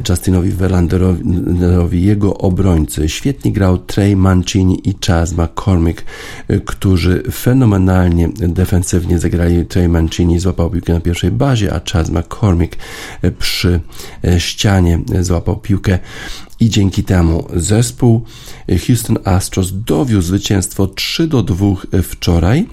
Justinowi 0.08 0.50
Verlanderowi 0.50 2.04
jego 2.04 2.38
obrońcy. 2.38 3.08
Świetnie 3.08 3.52
grał 3.52 3.78
Trey 3.78 4.16
Mancini 4.16 4.88
i 4.88 4.94
Chaz 5.06 5.32
McCormick, 5.32 6.04
którzy 6.64 7.22
fenomenalnie 7.32 8.28
defensywnie 8.28 9.18
zagrali. 9.18 9.66
Trey 9.66 9.88
Mancini 9.88 10.38
złapał 10.38 10.70
piłkę 10.70 10.92
na 10.92 11.00
pierwszej 11.00 11.30
bazie, 11.30 11.74
a 11.74 11.80
Chaz 11.92 12.10
McCormick 12.10 12.76
przy 13.38 13.80
ścianie 14.38 14.98
złapał 15.20 15.56
piłkę 15.56 15.98
i 16.60 16.70
dzięki 16.70 17.04
temu 17.04 17.46
zespół 17.56 18.24
Houston 18.86 19.18
Astros 19.24 19.72
dowiózł 19.86 20.28
zwycięstwo 20.28 20.86
3 20.86 21.26
do 21.26 21.42
2 21.42 21.66
wczoraj 22.02 22.66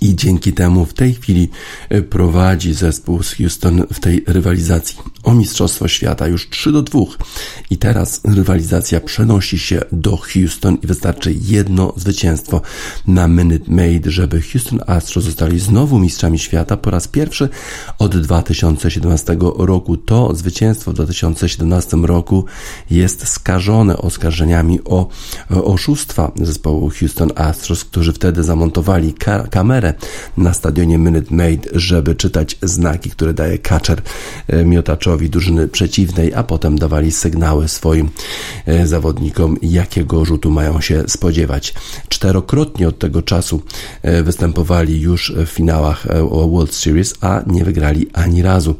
i 0.00 0.16
dzięki 0.16 0.52
temu 0.52 0.86
w 0.86 0.94
tej 0.94 1.14
chwili 1.14 1.48
e, 1.88 2.02
prowadzi 2.02 2.74
zespół 2.74 3.22
z 3.22 3.34
Houston 3.34 3.86
w 3.92 4.00
tej 4.00 4.24
rywalizacji 4.26 4.98
o 5.22 5.34
Mistrzostwo 5.34 5.88
Świata 5.88 6.28
już 6.28 6.48
3 6.48 6.72
do 6.72 6.82
2. 6.82 7.00
I 7.70 7.78
teraz 7.78 8.20
rywalizacja 8.24 9.00
przenosi 9.00 9.58
się 9.58 9.80
do 9.92 10.16
Houston 10.16 10.78
i 10.82 10.86
wystarczy 10.86 11.34
jedno 11.40 11.92
zwycięstwo 11.96 12.60
na 13.06 13.28
Minute 13.28 13.70
Maid, 13.70 14.06
żeby 14.06 14.42
Houston 14.42 14.80
Astros 14.86 15.24
zostali 15.24 15.60
znowu 15.60 15.98
mistrzami 15.98 16.38
świata 16.38 16.76
po 16.76 16.90
raz 16.90 17.08
pierwszy 17.08 17.48
od 17.98 18.16
2017 18.16 19.36
roku. 19.56 19.96
To 19.96 20.34
zwycięstwo 20.34 20.90
w 20.90 20.94
2017 20.94 21.96
roku 21.96 22.44
jest 22.90 23.28
skażone 23.28 23.96
oskarżeniami 23.96 24.80
o 24.84 25.08
oszustwa 25.50 26.32
zespołu 26.36 26.90
Houston 27.00 27.30
Astros, 27.36 27.84
którzy 27.84 28.12
wtedy 28.12 28.42
zamontowali 28.42 29.14
kamerę 29.50 29.69
kamerę 29.70 29.94
na 30.36 30.54
stadionie 30.54 30.98
Minute 30.98 31.34
Maid, 31.34 31.68
żeby 31.72 32.14
czytać 32.14 32.56
znaki, 32.62 33.10
które 33.10 33.34
daje 33.34 33.58
catcher 33.58 34.02
e, 34.48 34.64
miotaczowi 34.64 35.30
drużyny 35.30 35.68
przeciwnej, 35.68 36.34
a 36.34 36.42
potem 36.42 36.78
dawali 36.78 37.12
sygnały 37.12 37.68
swoim 37.68 38.08
e, 38.66 38.86
zawodnikom, 38.86 39.56
jakiego 39.62 40.24
rzutu 40.24 40.50
mają 40.50 40.80
się 40.80 41.04
spodziewać. 41.06 41.74
Czterokrotnie 42.08 42.88
od 42.88 42.98
tego 42.98 43.22
czasu 43.22 43.62
e, 44.02 44.22
występowali 44.22 45.00
już 45.00 45.32
w 45.36 45.46
finałach 45.46 46.06
World 46.30 46.74
Series, 46.74 47.14
a 47.20 47.42
nie 47.46 47.64
wygrali 47.64 48.06
ani 48.12 48.42
razu. 48.42 48.74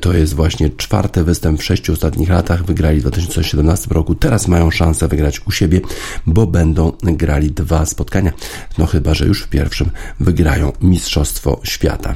To 0.00 0.12
jest 0.12 0.34
właśnie 0.34 0.70
czwarty 0.70 1.24
występ 1.24 1.60
w 1.60 1.64
sześciu 1.64 1.92
ostatnich 1.92 2.28
latach. 2.28 2.64
Wygrali 2.64 2.98
w 2.98 3.02
2017 3.02 3.86
roku. 3.90 4.14
Teraz 4.14 4.48
mają 4.48 4.70
szansę 4.70 5.08
wygrać 5.08 5.40
u 5.46 5.50
siebie, 5.50 5.80
bo 6.26 6.46
będą 6.46 6.92
grali 7.02 7.50
dwa 7.50 7.86
spotkania. 7.86 8.32
No 8.78 8.86
chyba, 8.86 9.14
że 9.14 9.26
już 9.26 9.42
w 9.42 9.48
pierwszym 9.48 9.90
wygrają 10.20 10.31
wygrają 10.32 10.72
Mistrzostwo 10.80 11.60
Świata. 11.64 12.14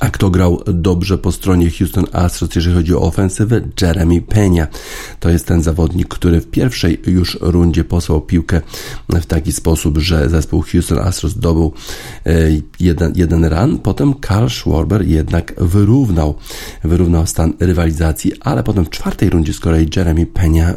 A 0.00 0.10
kto 0.10 0.30
grał 0.30 0.62
dobrze 0.66 1.18
po 1.18 1.32
stronie 1.32 1.70
Houston 1.70 2.04
Astros, 2.12 2.54
jeżeli 2.54 2.76
chodzi 2.76 2.94
o 2.94 3.02
ofensywę? 3.02 3.60
Jeremy 3.82 4.22
Pena. 4.22 4.66
To 5.20 5.30
jest 5.30 5.46
ten 5.46 5.62
zawodnik, 5.62 6.08
który 6.08 6.40
w 6.40 6.46
pierwszej 6.46 7.00
już 7.06 7.38
rundzie 7.40 7.84
posłał 7.84 8.20
piłkę 8.20 8.60
w 9.08 9.26
taki 9.26 9.52
sposób, 9.52 9.98
że 9.98 10.28
zespół 10.28 10.62
Houston 10.62 10.98
Astros 10.98 11.32
zdobył 11.32 11.72
e, 12.26 12.32
jeden, 12.80 13.12
jeden 13.16 13.44
run. 13.44 13.78
Potem 13.78 14.14
Karl 14.14 14.48
Schwarber 14.48 15.06
jednak 15.06 15.54
wyrównał, 15.58 16.34
wyrównał 16.84 17.26
stan 17.26 17.52
rywalizacji, 17.60 18.32
ale 18.40 18.62
potem 18.62 18.84
w 18.84 18.90
czwartej 18.90 19.30
rundzie 19.30 19.52
z 19.52 19.60
kolei 19.60 19.88
Jeremy 19.96 20.26
Pena 20.26 20.70
e, 20.70 20.76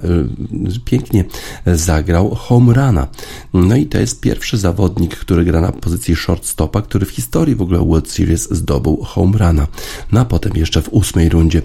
pięknie 0.85 1.25
zagrał 1.65 2.35
home 2.35 2.73
runa. 2.73 3.07
No 3.53 3.75
i 3.75 3.85
to 3.85 3.99
jest 3.99 4.21
pierwszy 4.21 4.57
zawodnik, 4.57 5.15
który 5.15 5.45
gra 5.45 5.61
na 5.61 5.71
pozycji 5.71 6.15
shortstopa, 6.15 6.81
który 6.81 7.05
w 7.05 7.09
historii 7.09 7.55
w 7.55 7.61
ogóle 7.61 7.79
World 7.79 8.11
Series 8.11 8.49
zdobył 8.51 8.96
home 9.03 9.37
runa. 9.37 9.67
No 10.11 10.19
a 10.19 10.25
potem 10.25 10.51
jeszcze 10.55 10.81
w 10.81 10.89
ósmej 10.89 11.29
rundzie 11.29 11.61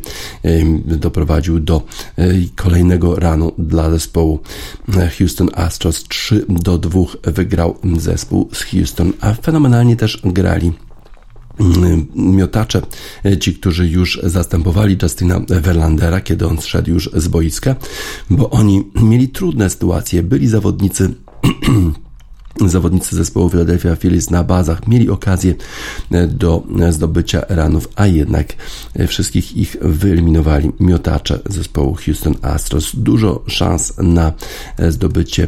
doprowadził 0.87 1.61
do 1.61 1.83
kolejnego 2.57 3.17
ranu 3.17 3.53
dla 3.59 3.91
zespołu 3.91 4.41
e, 4.97 5.11
Houston 5.19 5.49
Astros 5.55 6.05
3 6.05 6.47
do 6.49 6.79
2 6.79 7.01
wygrał 7.25 7.79
zespół 7.99 8.49
z 8.53 8.63
Houston, 8.63 9.13
a 9.21 9.35
fenomenalnie 9.35 9.97
też 9.97 10.21
grali 10.25 10.73
miotacze, 12.15 12.83
e, 13.25 13.39
ci, 13.39 13.55
którzy 13.55 13.89
już 13.89 14.21
zastępowali 14.23 14.99
Justina 15.03 15.41
Verlandera, 15.49 16.21
kiedy 16.21 16.47
on 16.47 16.59
zszedł 16.59 16.91
już 16.91 17.11
z 17.15 17.29
boiska, 17.29 17.77
bo 18.31 18.51
oni 18.51 18.85
mieli 18.95 19.29
trudne 19.29 19.71
sytuacje, 19.71 20.23
byli 20.23 20.49
zawodnicy 20.49 21.15
zawodnicy 22.61 23.17
zespołu 23.17 23.49
Philadelphia 23.49 23.97
Phillies 23.97 24.31
na 24.31 24.45
bazach 24.45 24.87
mieli 24.87 25.11
okazję 25.11 25.55
e, 26.11 26.27
do 26.27 26.63
zdobycia 26.91 27.43
ranów, 27.49 27.89
a 27.97 28.07
jednak 28.07 28.47
e, 28.95 29.07
wszystkich 29.07 29.57
ich 29.57 29.77
wyeliminowali 29.81 30.73
miotacze 30.81 31.39
zespołu 31.51 31.97
Houston 32.07 32.35
Astros. 32.43 32.97
Dużo 32.97 33.43
szans 33.47 33.93
na 33.99 34.33
e, 34.79 34.93
zdobycie 34.93 35.47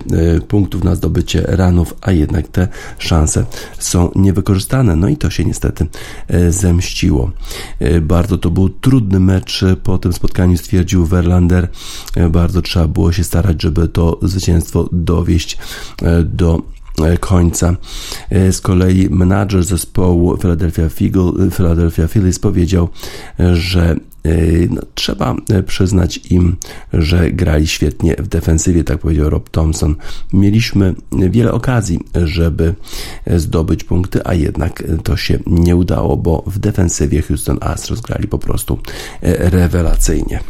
punktów, 0.49 0.85
na 0.85 0.95
zdobycie 0.95 1.43
ranów, 1.47 1.95
a 2.01 2.13
jednak 2.13 2.49
te 2.49 2.69
szanse 2.99 3.45
są 3.79 4.11
niewykorzystane. 4.15 4.97
No 4.97 5.09
i 5.09 5.17
to 5.17 5.31
się 5.31 5.45
niestety 5.45 5.87
zemściło. 6.49 7.31
Bardzo 8.03 8.39
to 8.39 8.51
był 8.51 8.69
trudny 8.69 9.21
mecz. 9.21 9.65
Po 9.83 9.99
tym 9.99 10.13
spotkaniu 10.13 10.57
stwierdził 10.57 11.07
Verlander, 11.07 11.69
bardzo 12.31 12.63
trzeba 12.63 12.89
było 12.89 13.13
się 13.13 13.25
starać, 13.25 13.63
żeby 13.63 13.89
to 13.89 14.19
zwycięstwo 14.23 14.89
dowieść 14.93 15.59
do 16.25 16.55
E, 16.55 16.74
końca. 17.21 17.77
E, 18.31 18.53
z 18.53 18.61
kolei 18.61 19.09
menadżer 19.11 19.65
zespołu 19.65 20.37
Philadelphia, 20.37 20.89
Figel, 20.89 21.33
Philadelphia 21.51 22.09
Phillies 22.09 22.39
powiedział, 22.39 22.89
że 23.53 23.91
e, 23.91 23.97
no, 24.71 24.83
trzeba 24.95 25.37
przyznać 25.67 26.21
im, 26.31 26.57
że 26.93 27.31
grali 27.31 27.67
świetnie 27.67 28.17
w 28.19 28.29
defensywie, 28.29 28.85
tak 28.85 28.99
powiedział 28.99 29.31
Rob 29.31 29.51
Thompson. 29.51 29.97
Mieliśmy 30.33 30.95
wiele 31.13 31.53
okazji, 31.53 32.01
żeby 32.25 32.75
zdobyć 33.37 33.85
punkty, 33.85 34.21
a 34.25 34.35
jednak 34.35 34.85
to 35.05 35.17
się 35.17 35.39
nie 35.47 35.77
udało, 35.77 36.17
bo 36.17 36.45
w 36.47 36.59
defensywie 36.59 37.23
Houston 37.23 37.59
Astros 37.61 38.01
grali 38.01 38.29
po 38.29 38.39
prostu 38.39 38.79
rewelacyjnie. 39.21 40.41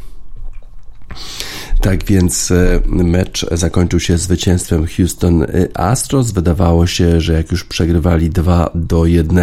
Tak 1.85 2.05
więc 2.05 2.51
e, 2.51 2.81
mecz 2.87 3.47
zakończył 3.53 4.01
się 4.01 4.18
zwycięstwem 4.18 4.87
Houston 4.87 5.42
e, 5.42 5.47
Astros. 5.75 6.31
Wydawało 6.31 6.87
się, 6.87 7.20
że 7.20 7.33
jak 7.33 7.51
już 7.51 7.64
przegrywali 7.64 8.31
2 8.31 8.70
do 8.75 9.07
1 9.07 9.38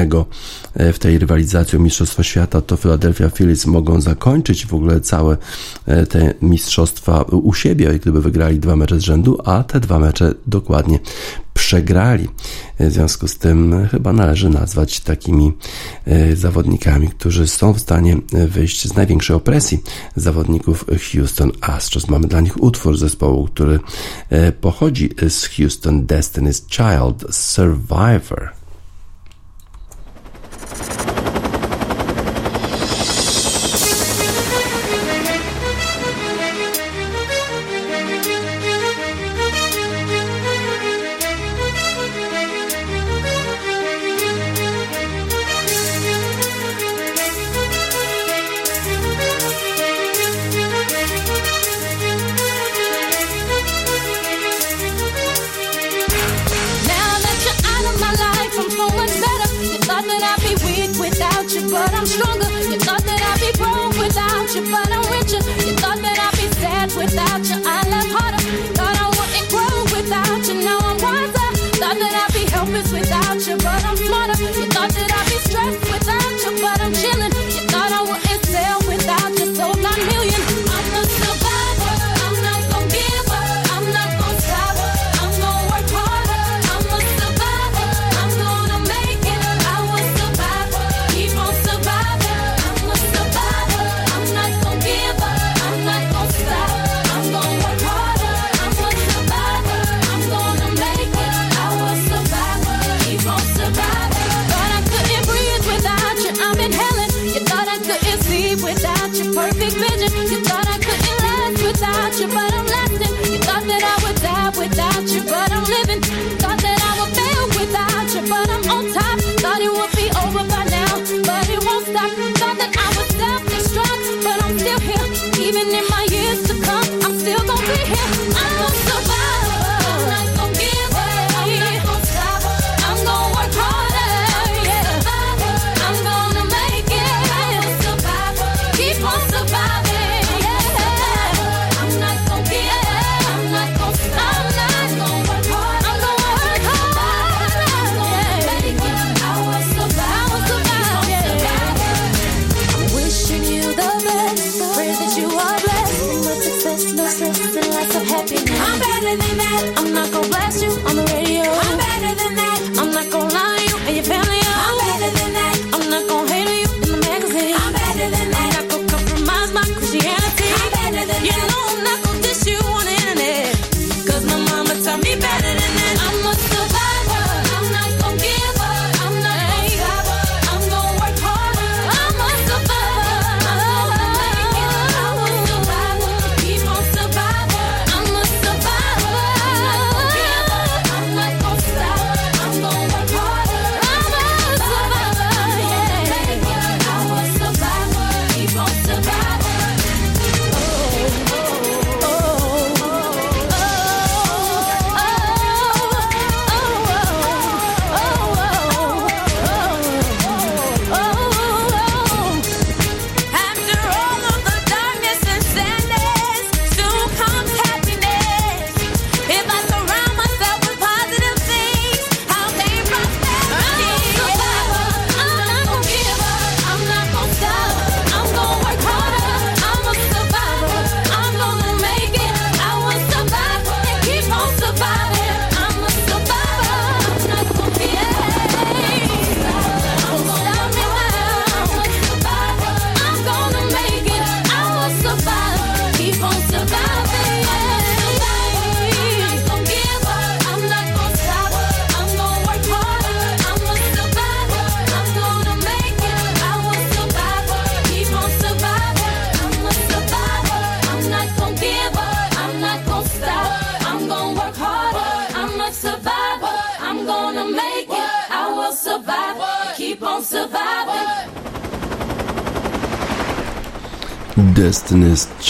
e, 0.75 0.93
w 0.93 0.99
tej 0.99 1.19
rywalizacji 1.19 1.77
o 1.77 1.81
Mistrzostwo 1.81 2.23
Świata, 2.23 2.61
to 2.61 2.77
Philadelphia 2.77 3.29
Phillies 3.29 3.65
mogą 3.65 4.01
zakończyć 4.01 4.65
w 4.65 4.73
ogóle 4.73 5.01
całe 5.01 5.37
te 6.09 6.33
mistrzostwa 6.41 7.21
u 7.21 7.53
siebie, 7.53 7.99
gdyby 7.99 8.21
wygrali 8.21 8.59
dwa 8.59 8.75
mecze 8.75 8.99
z 8.99 9.03
rzędu, 9.03 9.37
a 9.45 9.63
te 9.63 9.79
dwa 9.79 9.99
mecze 9.99 10.33
dokładnie 10.47 10.99
przegrali. 11.53 12.29
W 12.79 12.91
związku 12.91 13.27
z 13.27 13.37
tym 13.37 13.87
chyba 13.91 14.13
należy 14.13 14.49
nazwać 14.49 14.99
takimi 14.99 15.53
e, 16.05 16.35
zawodnikami, 16.35 17.07
którzy 17.07 17.47
są 17.47 17.73
w 17.73 17.79
stanie 17.79 18.17
wyjść 18.31 18.87
z 18.87 18.95
największej 18.95 19.35
opresji 19.35 19.83
zawodników 20.15 20.85
Houston 21.13 21.51
Astros. 21.61 22.07
Mamy 22.07 22.27
dla 22.27 22.41
nich 22.41 22.63
utwór 22.63 22.97
zespołu, 22.97 23.47
który 23.47 23.79
e, 24.29 24.51
pochodzi 24.51 25.09
z 25.29 25.45
Houston 25.45 26.05
Destiny's 26.05 26.61
Child 26.69 27.35
Survivor. 27.35 28.61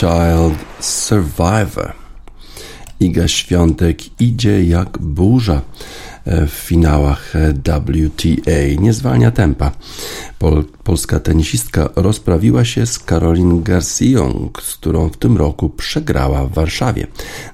Child 0.01 0.57
Survivor. 0.79 1.93
Iga 2.99 3.27
Świątek 3.27 4.21
idzie 4.21 4.63
jak 4.63 4.97
burza 4.97 5.61
w 6.25 6.49
finałach 6.49 7.33
WTA. 7.33 8.81
Nie 8.81 8.93
zwalnia 8.93 9.31
tempa. 9.31 9.71
Pol, 10.39 10.63
polska 10.83 11.19
tenisistka 11.19 11.89
rozprawiła 11.95 12.65
się 12.65 12.85
z 12.85 12.99
Karolin 12.99 13.63
Garcją, 13.63 14.49
z 14.61 14.73
którą 14.73 15.09
w 15.09 15.17
tym 15.17 15.37
roku 15.37 15.69
przegrała 15.69 16.45
w 16.45 16.53
Warszawie. 16.53 17.07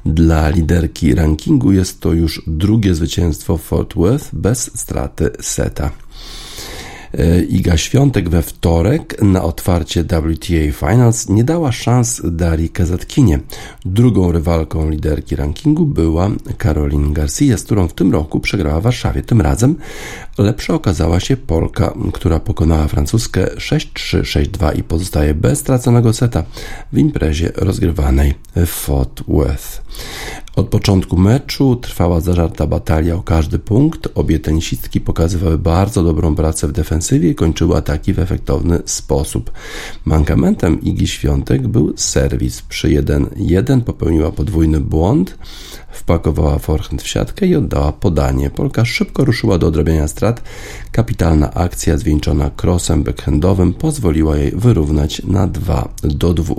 Dla 0.06 0.50
liderki 0.50 1.16
rankingu 1.16 1.72
jest 1.72 2.00
to 2.00 2.14
już 2.14 2.42
drugie 2.48 2.96
zwycięstwo 2.96 3.58
Fort 3.58 3.94
Worth 3.96 4.30
bez 4.34 4.80
straty 4.80 5.32
seta. 5.42 5.92
E, 7.14 7.42
Iga 7.42 7.78
Świątek 7.78 8.30
we 8.30 8.42
wtorek 8.42 9.22
na 9.22 9.44
otwarcie 9.44 10.04
WTA 10.04 10.88
Finals 10.90 11.30
nie 11.30 11.44
dała 11.44 11.72
szans 11.72 12.22
Darii 12.24 12.70
Kazatkinie. 12.70 13.40
Drugą 13.86 14.32
rywalką 14.32 14.90
liderki 14.90 15.36
rankingu 15.36 15.86
była 15.86 16.30
Caroline 16.64 17.14
Garcia, 17.14 17.58
z 17.58 17.64
którą 17.64 17.88
w 17.88 17.94
tym 17.94 18.12
roku 18.12 18.40
przegrała 18.40 18.80
w 18.80 18.84
Warszawie. 18.84 19.22
Tym 19.22 19.42
razem 19.42 19.76
lepsza 20.38 20.74
okazała 20.74 21.20
się 21.20 21.38
Polka, 21.38 21.94
która 22.14 22.40
pokonała 22.40 22.88
francuskę 22.88 23.46
6-3, 23.46 24.22
6-2 24.22 24.78
i 24.80 24.84
pozostaje 24.84 25.34
bez 25.34 25.60
straconego 25.60 26.14
seta 26.14 26.44
w 26.94 26.98
imprezie 26.98 27.52
rozgrywanej 27.56 28.34
w 28.56 28.68
Fort 28.68 29.24
Worth. 29.28 29.82
Od 30.58 30.68
początku 30.70 31.18
meczu 31.18 31.76
trwała 31.76 32.20
zażarta 32.20 32.68
batalia 32.68 33.16
o 33.16 33.22
każdy 33.22 33.60
punkt. 33.60 34.08
Obie 34.16 34.40
tenisistki 34.40 35.02
pokazywały 35.02 35.58
bardzo 35.58 36.04
dobrą 36.04 36.36
pracę 36.36 36.68
w 36.68 36.72
defensywie 36.72 37.30
i 37.30 37.36
kończyły 37.36 37.76
ataki 37.78 38.14
w 38.14 38.20
efektowny 38.20 38.80
sposób. 38.86 39.52
Mankamentem 40.06 40.82
Igi 40.82 41.08
Świątek 41.08 41.68
był 41.68 41.94
serwis. 41.96 42.62
Przy 42.62 42.88
1-1 42.88 43.82
popełniła 43.82 44.32
podwójny 44.32 44.80
błąd 44.80 45.38
wpakowała 45.98 46.60
forehand 46.60 47.02
w 47.02 47.08
siatkę 47.08 47.46
i 47.46 47.56
oddała 47.56 47.92
podanie. 47.92 48.50
Polka 48.50 48.86
szybko 48.86 49.26
ruszyła 49.26 49.58
do 49.58 49.68
odrabiania 49.68 50.08
strat. 50.08 50.44
Kapitalna 50.92 51.54
akcja 51.54 51.98
zwieńczona 51.98 52.52
crossem 52.64 53.04
backhandowym 53.04 53.74
pozwoliła 53.74 54.38
jej 54.38 54.52
wyrównać 54.52 55.22
na 55.24 55.48
2 55.48 55.90
do 56.04 56.34
2. 56.34 56.56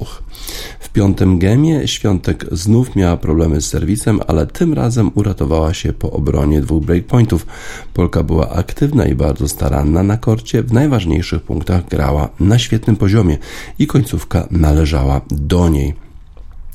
W 0.81 0.89
piątym 0.89 1.39
gemie 1.39 1.89
Świątek 1.89 2.47
znów 2.53 2.97
miała 2.97 3.17
problemy 3.17 3.61
z 3.61 3.67
serwisem, 3.67 4.21
ale 4.27 4.47
tym 4.47 4.75
razem 4.75 5.11
uratowała 5.15 5.75
się 5.75 5.93
po 5.93 6.11
obronie 6.11 6.61
dwóch 6.61 6.85
breakpointów. 6.85 7.47
Polka 7.95 8.23
była 8.23 8.51
aktywna 8.51 9.07
i 9.07 9.15
bardzo 9.15 9.49
staranna 9.49 10.03
na 10.03 10.17
korcie, 10.17 10.63
w 10.63 10.73
najważniejszych 10.73 11.43
punktach 11.43 11.89
grała 11.89 12.29
na 12.41 12.59
świetnym 12.59 12.97
poziomie 12.97 13.39
i 13.79 13.87
końcówka 13.87 14.49
należała 14.51 15.21
do 15.31 15.69
niej. 15.69 16.08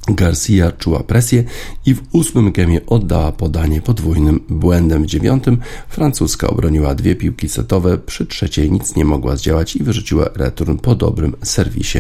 Garcia 0.08 0.72
czuła 0.72 1.04
presję 1.04 1.44
i 1.86 1.96
w 1.96 2.02
ósmym 2.12 2.52
gemie 2.52 2.86
oddała 2.86 3.32
podanie 3.32 3.82
podwójnym 3.82 4.40
błędem. 4.50 5.04
W 5.04 5.08
dziewiątym 5.08 5.58
francuska 5.90 6.48
obroniła 6.48 6.96
dwie 6.96 7.16
piłki 7.16 7.50
setowe, 7.50 7.98
przy 7.98 8.26
trzeciej 8.26 8.72
nic 8.72 8.96
nie 8.96 9.06
mogła 9.06 9.36
zdziałać 9.36 9.76
i 9.76 9.84
wyrzuciła 9.84 10.30
return 10.36 10.78
po 10.78 10.96
dobrym 10.96 11.36
serwisie 11.44 12.00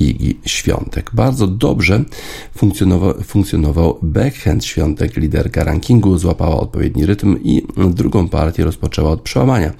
Igi 0.00 0.40
Świątek. 0.44 1.10
Bardzo 1.14 1.46
dobrze 1.46 2.04
funkcjonował, 2.56 3.14
funkcjonował 3.24 3.98
backhand 4.02 4.64
Świątek, 4.64 5.16
liderka 5.16 5.64
rankingu, 5.64 6.18
złapała 6.18 6.60
odpowiedni 6.60 7.06
rytm 7.06 7.36
i 7.44 7.62
drugą 7.90 8.28
partię 8.28 8.64
rozpoczęła 8.64 9.10
od 9.10 9.20
przełamania. 9.20 9.72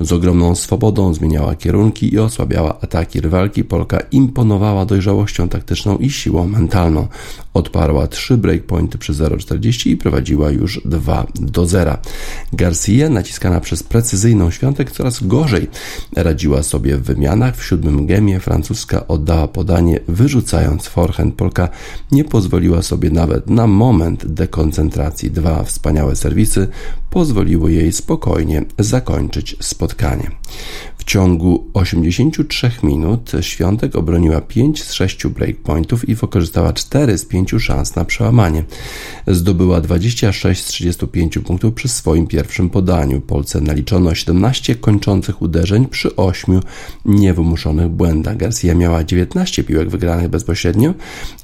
Z 0.00 0.12
ogromną 0.12 0.54
swobodą 0.54 1.14
zmieniała 1.14 1.54
kierunki 1.54 2.14
i 2.14 2.18
osłabiała 2.18 2.80
ataki 2.80 3.20
rywalki. 3.20 3.64
Polka 3.64 4.00
imponowała 4.00 4.86
dojrzałością 4.86 5.48
taktyczną 5.48 5.96
i 5.96 6.10
siłą 6.10 6.48
mentalną. 6.48 7.08
Odparła 7.54 8.06
trzy 8.06 8.36
breakpointy 8.36 8.98
przy 8.98 9.12
0,40 9.12 9.90
i 9.90 9.96
prowadziła 9.96 10.50
już 10.50 10.80
2 10.84 11.26
do 11.34 11.66
0. 11.66 11.96
Garcia, 12.52 13.08
naciskana 13.08 13.60
przez 13.60 13.82
precyzyjną 13.82 14.50
Świątek, 14.50 14.90
coraz 14.90 15.26
gorzej 15.26 15.68
radziła 16.16 16.62
sobie 16.62 16.96
w 16.96 17.02
wymianach. 17.02 17.56
W 17.56 17.66
siódmym 17.66 18.06
gemie 18.06 18.40
francuska 18.40 19.08
oddała 19.08 19.48
podanie, 19.62 20.00
wyrzucając 20.08 20.86
forehand. 20.86 21.34
Polka 21.34 21.68
nie 22.12 22.24
pozwoliła 22.24 22.82
sobie 22.82 23.10
nawet 23.10 23.50
na 23.50 23.66
moment 23.66 24.26
dekoncentracji. 24.26 25.30
Dwa 25.30 25.64
wspaniałe 25.64 26.16
serwisy 26.16 26.68
pozwoliły 27.10 27.72
jej 27.72 27.92
spokojnie 27.92 28.64
zakończyć 28.78 29.56
spotkanie. 29.60 30.30
W 31.02 31.04
ciągu 31.04 31.70
83 31.74 32.70
minut 32.82 33.32
Świątek 33.40 33.96
obroniła 33.96 34.40
5 34.40 34.82
z 34.82 34.92
6 34.92 35.26
breakpointów 35.26 36.08
i 36.08 36.14
wykorzystała 36.14 36.72
4 36.72 37.18
z 37.18 37.24
5 37.24 37.54
szans 37.58 37.96
na 37.96 38.04
przełamanie. 38.04 38.64
Zdobyła 39.26 39.80
26 39.80 40.64
z 40.64 40.66
35 40.66 41.38
punktów 41.38 41.74
przy 41.74 41.88
swoim 41.88 42.26
pierwszym 42.26 42.70
podaniu. 42.70 43.20
Polce 43.20 43.60
naliczono 43.60 44.14
17 44.14 44.74
kończących 44.74 45.42
uderzeń 45.42 45.86
przy 45.86 46.16
8 46.16 46.60
niewymuszonych 47.04 47.88
błędach. 47.88 48.36
Garcia 48.36 48.74
miała 48.74 49.04
19 49.04 49.51
piłek 49.64 49.88
wygranych 49.88 50.28
bezpośrednio 50.28 50.94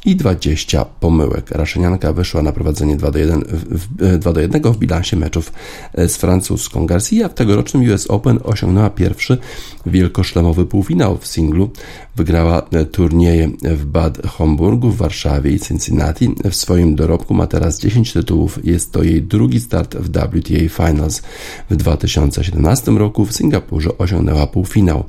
i 0.05 0.17
20 0.17 0.85
pomyłek. 0.85 1.51
Raszynianka 1.51 2.13
wyszła 2.13 2.43
na 2.43 2.53
prowadzenie 2.53 2.97
2 2.97 3.11
do 3.11 3.19
1 3.19 3.45
w, 3.49 4.19
2 4.19 4.33
do 4.33 4.41
1 4.41 4.63
w 4.63 4.79
bilansie 4.79 5.17
meczów 5.17 5.53
z 5.95 6.17
francuską. 6.17 6.87
Garcia 6.87 7.29
w 7.29 7.35
tegorocznym 7.35 7.91
US 7.91 8.07
Open 8.07 8.39
osiągnęła 8.45 8.91
pierwszy 8.91 9.39
wielkoszlemowy 9.87 10.67
półfinał 10.67 11.19
w 11.19 11.27
singlu. 11.27 11.71
Wygrała 12.17 12.63
e, 12.73 12.85
turnieje 12.85 13.51
w 13.63 13.85
Bad 13.85 14.27
Homburgu, 14.27 14.91
w 14.91 14.97
Warszawie 14.97 15.51
i 15.51 15.61
Cincinnati. 15.61 16.35
W 16.51 16.55
swoim 16.55 16.97
dorobku 16.97 17.35
ma 17.35 17.47
teraz 17.47 17.81
10 17.81 18.13
tytułów. 18.13 18.65
Jest 18.65 18.93
to 18.93 19.03
jej 19.03 19.23
drugi 19.23 19.61
start 19.61 19.97
w 19.97 20.09
WTA 20.09 20.87
Finals. 20.87 21.23
W 21.71 21.77
2017 21.77 22.91
roku 22.91 23.25
w 23.25 23.33
Singapurze 23.33 23.99
osiągnęła 23.99 24.47
półfinał. 24.47 25.05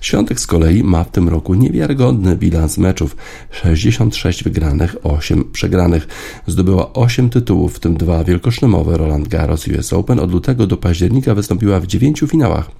Świątek 0.00 0.40
z 0.40 0.46
kolei 0.46 0.82
ma 0.82 1.04
w 1.04 1.10
tym 1.10 1.28
roku 1.28 1.54
niewiarygodny 1.54 2.36
bilans 2.36 2.78
meczów 2.78 3.16
66 3.50 4.44
wygranych, 4.44 4.96
8 5.02 5.44
przegranych. 5.52 6.08
Zdobyła 6.46 6.92
8 6.92 7.30
tytułów, 7.30 7.76
w 7.76 7.80
tym 7.80 7.96
dwa 7.96 8.24
wielkoszlemowe 8.24 8.96
Roland 8.96 9.28
Garros 9.28 9.68
US 9.68 9.92
Open. 9.92 10.20
Od 10.20 10.32
lutego 10.32 10.66
do 10.66 10.76
października 10.76 11.34
wystąpiła 11.34 11.80
w 11.80 11.86
9 11.86 12.24
finałach. 12.28 12.77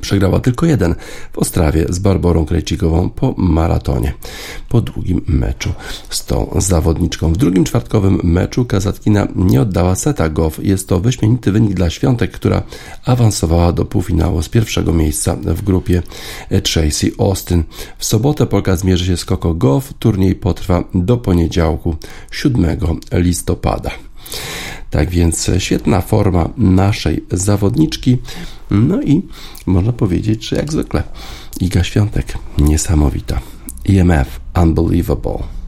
Przegrała 0.00 0.40
tylko 0.40 0.66
jeden 0.66 0.94
w 1.32 1.38
Ostrawie 1.38 1.86
z 1.88 1.98
Barborą 1.98 2.46
Krejcikową 2.46 3.10
po 3.10 3.34
maratonie, 3.36 4.12
po 4.68 4.80
długim 4.80 5.20
meczu 5.26 5.72
z 6.10 6.24
tą 6.24 6.54
zawodniczką. 6.56 7.32
W 7.32 7.36
drugim 7.36 7.64
czwartkowym 7.64 8.20
meczu 8.22 8.64
Kazatkina 8.64 9.28
nie 9.36 9.60
oddała 9.60 9.94
seta 9.94 10.28
Goff. 10.28 10.64
Jest 10.64 10.88
to 10.88 11.00
wyśmienity 11.00 11.52
wynik 11.52 11.74
dla 11.74 11.90
Świątek, 11.90 12.30
która 12.30 12.62
awansowała 13.04 13.72
do 13.72 13.84
półfinału 13.84 14.42
z 14.42 14.48
pierwszego 14.48 14.92
miejsca 14.92 15.36
w 15.36 15.62
grupie 15.62 16.02
Tracy 16.62 17.12
Austin. 17.18 17.64
W 17.98 18.04
sobotę 18.04 18.46
Polka 18.46 18.76
zmierzy 18.76 19.06
się 19.06 19.16
z 19.16 19.24
Coco 19.24 19.54
Goff. 19.54 19.92
Turniej 19.98 20.34
potrwa 20.34 20.84
do 20.94 21.16
poniedziałku 21.16 21.96
7 22.30 22.78
listopada. 23.12 23.90
Tak 24.92 25.10
więc 25.10 25.50
świetna 25.58 26.00
forma 26.00 26.48
naszej 26.56 27.24
zawodniczki. 27.30 28.18
No 28.70 29.02
i 29.02 29.22
można 29.66 29.92
powiedzieć, 29.92 30.48
że 30.48 30.56
jak 30.56 30.72
zwykle 30.72 31.02
Iga 31.60 31.84
Świątek 31.84 32.38
niesamowita. 32.58 33.40
EMF 33.88 34.40
Unbelievable. 34.62 35.61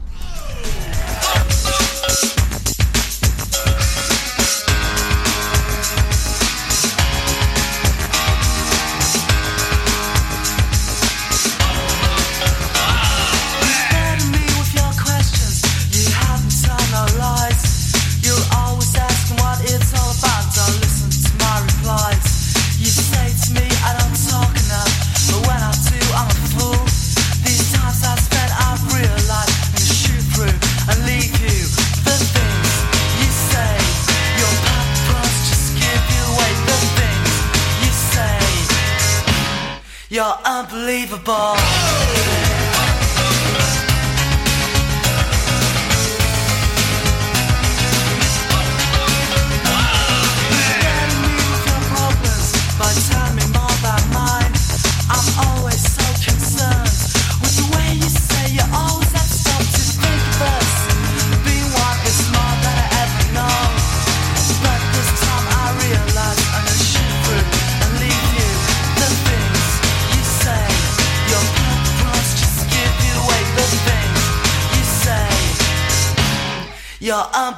You're 40.15 40.39
unbelievable. 40.45 42.04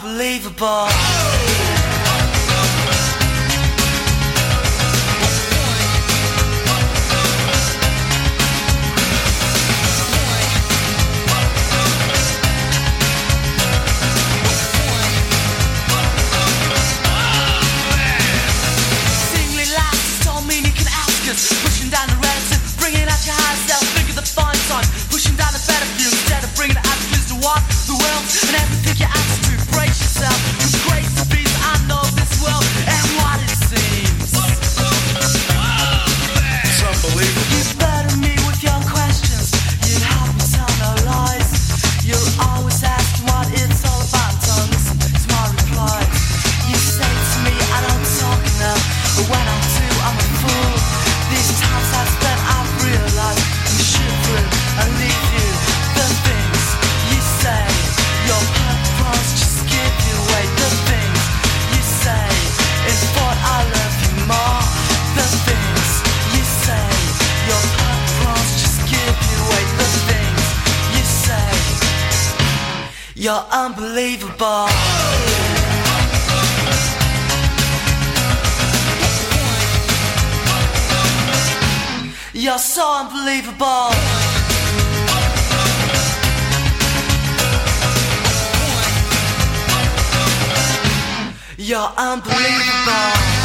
unbelievable. 0.07 1.36
You're 73.27 73.45
unbelievable. 73.51 74.69
You're 82.31 82.57
so 82.57 82.85
unbelievable. 82.99 83.91
You're 91.57 91.91
unbelievable. 91.97 93.36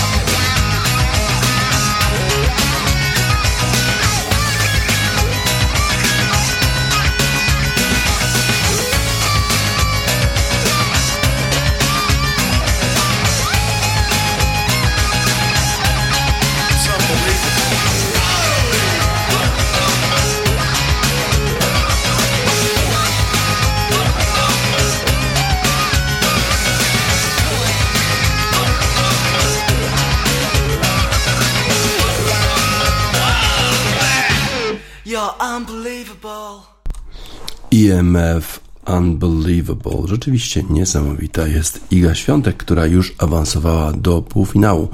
EMF 37.73 38.61
Unbelievable. 38.87 40.09
Rzeczywiście 40.09 40.63
niesamowita 40.71 41.47
jest 41.47 41.81
Iga 41.91 42.15
Świątek, 42.15 42.57
która 42.57 42.87
już 42.87 43.15
awansowała 43.19 43.93
do 43.93 44.23
półfinału 44.23 44.89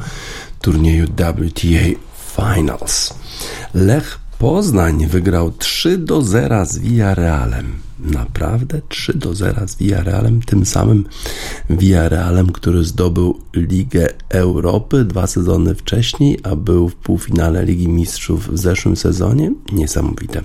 turnieju 0.61 1.07
WTA 1.07 2.01
Finals. 2.37 3.15
Lech 3.75 4.19
Poznań 4.39 5.07
wygrał 5.07 5.53
3 5.53 5.99
do 5.99 6.23
0 6.23 6.67
z 6.67 6.79
Villarrealem 6.79 7.88
naprawdę 8.01 8.81
3 8.89 9.19
do 9.19 9.35
0 9.35 9.69
z 9.69 9.77
Villarrealem, 9.77 10.43
tym 10.43 10.67
samym 10.67 11.05
Villarrealem, 11.71 12.53
który 12.53 12.85
zdobył 12.85 13.39
Ligę 13.55 14.09
Europy 14.29 15.05
dwa 15.05 15.27
sezony 15.27 15.75
wcześniej, 15.75 16.39
a 16.43 16.57
był 16.57 16.89
w 16.89 16.95
półfinale 16.95 17.65
Ligi 17.65 17.89
Mistrzów 17.89 18.49
w 18.53 18.59
zeszłym 18.59 18.97
sezonie. 18.97 19.53
Niesamowite. 19.73 20.43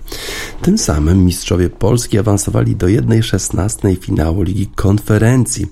Tym 0.62 0.78
samym 0.78 1.26
mistrzowie 1.26 1.70
Polski 1.70 2.20
awansowali 2.20 2.76
do 2.76 2.88
1-16 2.88 3.98
finału 3.98 4.42
Ligi 4.42 4.68
Konferencji. 4.68 5.68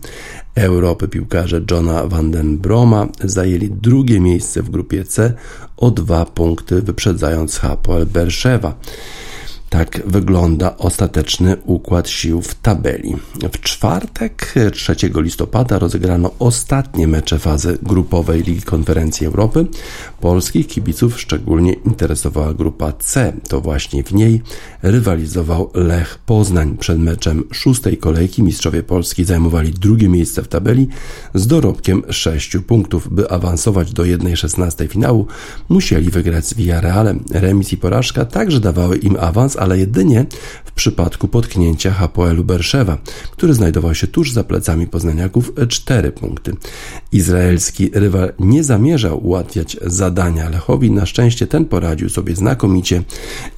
Europy 0.56 1.08
piłkarze 1.08 1.62
Johna 1.72 2.08
van 2.08 2.32
den 2.32 2.58
Broma 2.58 3.08
zajęli 3.24 3.70
drugie 3.70 4.20
miejsce 4.20 4.64
w 4.64 4.70
grupie 4.70 5.06
C 5.06 5.34
o 5.78 5.92
dwa 5.92 6.26
punkty, 6.26 6.82
wyprzedzając 6.82 7.58
Hapoel 7.58 8.06
Berszewa. 8.06 8.76
Tak 9.72 10.02
wygląda 10.06 10.78
ostateczny 10.78 11.58
układ 11.66 12.10
sił 12.10 12.42
w 12.42 12.56
tabeli. 12.56 13.16
W 13.54 13.60
czwartek 13.60 14.54
3 14.74 14.96
listopada 15.16 15.80
rozegrano 15.80 16.32
ostatnie 16.40 17.08
mecze 17.08 17.40
fazy 17.40 17.78
grupowej 17.84 18.44
Ligi 18.44 18.62
Konferencji 18.62 19.28
Europy. 19.28 19.66
Polskich 20.22 20.68
kibiców 20.68 21.22
szczególnie 21.22 21.74
interesowała 21.74 22.54
grupa 22.54 22.94
C. 22.94 23.34
To 23.50 23.62
właśnie 23.62 24.04
w 24.04 24.14
niej 24.14 24.42
rywalizował 24.82 25.72
Lech 25.74 26.20
Poznań. 26.26 26.78
Przed 26.78 27.00
meczem 27.00 27.44
szóstej 27.52 27.98
kolejki 27.98 28.44
mistrzowie 28.44 28.84
Polski 28.84 29.26
zajmowali 29.26 29.72
drugie 29.72 30.10
miejsce 30.10 30.44
w 30.44 30.48
tabeli 30.48 30.88
z 31.34 31.48
dorobkiem 31.48 32.04
6 32.10 32.58
punktów. 32.68 33.08
By 33.12 33.30
awansować 33.30 33.94
do 33.94 34.04
1-16 34.04 34.88
finału, 34.88 35.28
musieli 35.70 36.10
wygrać 36.10 36.48
z 36.48 36.54
Villarrealem. 36.54 37.24
Remis 37.32 37.74
i 37.74 37.78
porażka 37.78 38.26
także 38.26 38.60
dawały 38.60 38.98
im 38.98 39.18
awans, 39.20 39.61
ale 39.62 39.80
jedynie 39.80 40.26
w 40.66 40.72
przypadku 40.72 41.28
potknięcia 41.28 41.92
Hapoelu 41.92 42.44
Berszewa, 42.44 42.98
który 43.32 43.54
znajdował 43.54 43.96
się 43.96 44.08
tuż 44.08 44.32
za 44.32 44.44
plecami 44.44 44.88
poznaniaków 44.88 45.54
4 45.70 46.12
punkty. 46.12 46.56
Izraelski 47.12 47.90
rywal 47.94 48.34
nie 48.40 48.64
zamierzał 48.64 49.26
ułatwiać 49.26 49.78
zadania 49.86 50.50
Lechowi, 50.50 50.92
na 50.92 51.06
szczęście 51.06 51.48
ten 51.48 51.66
poradził 51.66 52.10
sobie 52.10 52.36
znakomicie 52.36 53.04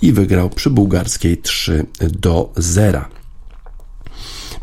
i 0.01 0.13
wygrał 0.13 0.49
przy 0.49 0.69
bułgarskiej 0.69 1.37
3 1.37 1.85
do 2.19 2.51
0. 2.57 3.01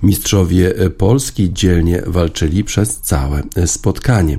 Mistrzowie 0.03 0.75
Polski 0.99 1.53
dzielnie 1.53 2.03
walczyli 2.07 2.65
przez 2.65 2.97
całe 2.97 3.43
spotkanie. 3.67 4.39